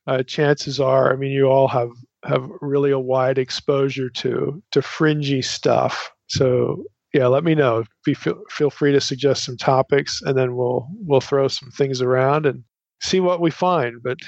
[0.07, 1.91] Uh, chances are, I mean, you all have
[2.25, 6.13] have really a wide exposure to to fringy stuff.
[6.27, 7.85] So yeah, let me know.
[8.05, 12.03] Be, feel, feel free to suggest some topics, and then we'll we'll throw some things
[12.03, 12.65] around and
[13.01, 14.03] see what we find.
[14.03, 14.19] But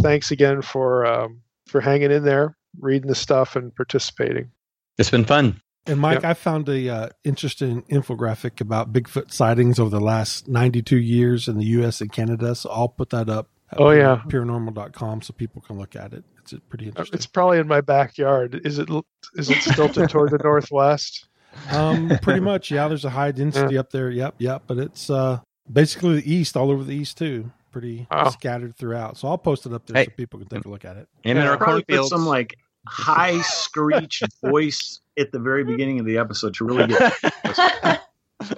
[0.00, 4.50] thanks again for um, for hanging in there, reading the stuff, and participating.
[4.96, 5.60] It's been fun.
[5.88, 6.24] And Mike, yep.
[6.24, 11.58] I found a uh, interesting infographic about Bigfoot sightings over the last 92 years in
[11.58, 12.00] the U.S.
[12.00, 12.56] and Canada.
[12.56, 13.50] So I'll put that up.
[13.76, 16.24] Oh yeah, paranormal.com so people can look at it.
[16.38, 17.16] It's pretty interesting.
[17.16, 18.60] It's probably in my backyard.
[18.64, 18.88] Is it
[19.34, 21.26] is it stilted toward the northwest?
[21.70, 22.70] Um, pretty much.
[22.70, 23.80] Yeah, there's a high density yeah.
[23.80, 24.10] up there.
[24.10, 24.62] Yep, yep.
[24.66, 25.40] But it's uh
[25.70, 27.50] basically the east, all over the east too.
[27.72, 28.30] Pretty oh.
[28.30, 29.18] scattered throughout.
[29.18, 30.04] So I'll post it up there hey.
[30.06, 31.08] so people can take a look at it.
[31.24, 32.56] And yeah, in our cornfields, some like
[32.86, 38.02] high screech voice at the very beginning of the episode to really get.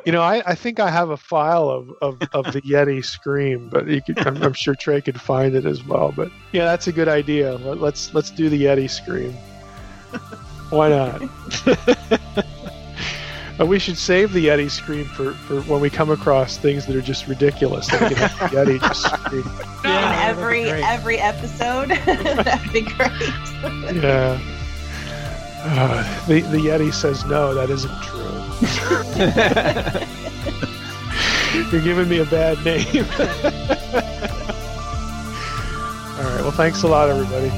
[0.05, 3.69] You know, I, I think I have a file of, of, of the Yeti scream,
[3.69, 6.13] but could, I'm, I'm, sure Trey could find it as well.
[6.15, 7.55] But yeah, that's a good idea.
[7.55, 9.33] Let, let's let's do the Yeti scream.
[10.71, 12.49] Why not?
[13.67, 17.01] We should save the Yeti scream for, for when we come across things that are
[17.03, 17.89] just ridiculous.
[17.89, 18.13] That
[18.53, 19.43] Yeti just scream.
[19.85, 23.11] Yeah, In every every episode, that'd be great.
[23.97, 24.39] yeah.
[25.61, 28.25] Uh, the the Yeti says no, that isn't true.
[31.73, 32.87] You're giving me a bad name.
[36.19, 36.41] All right.
[36.43, 37.49] Well, thanks a lot, everybody.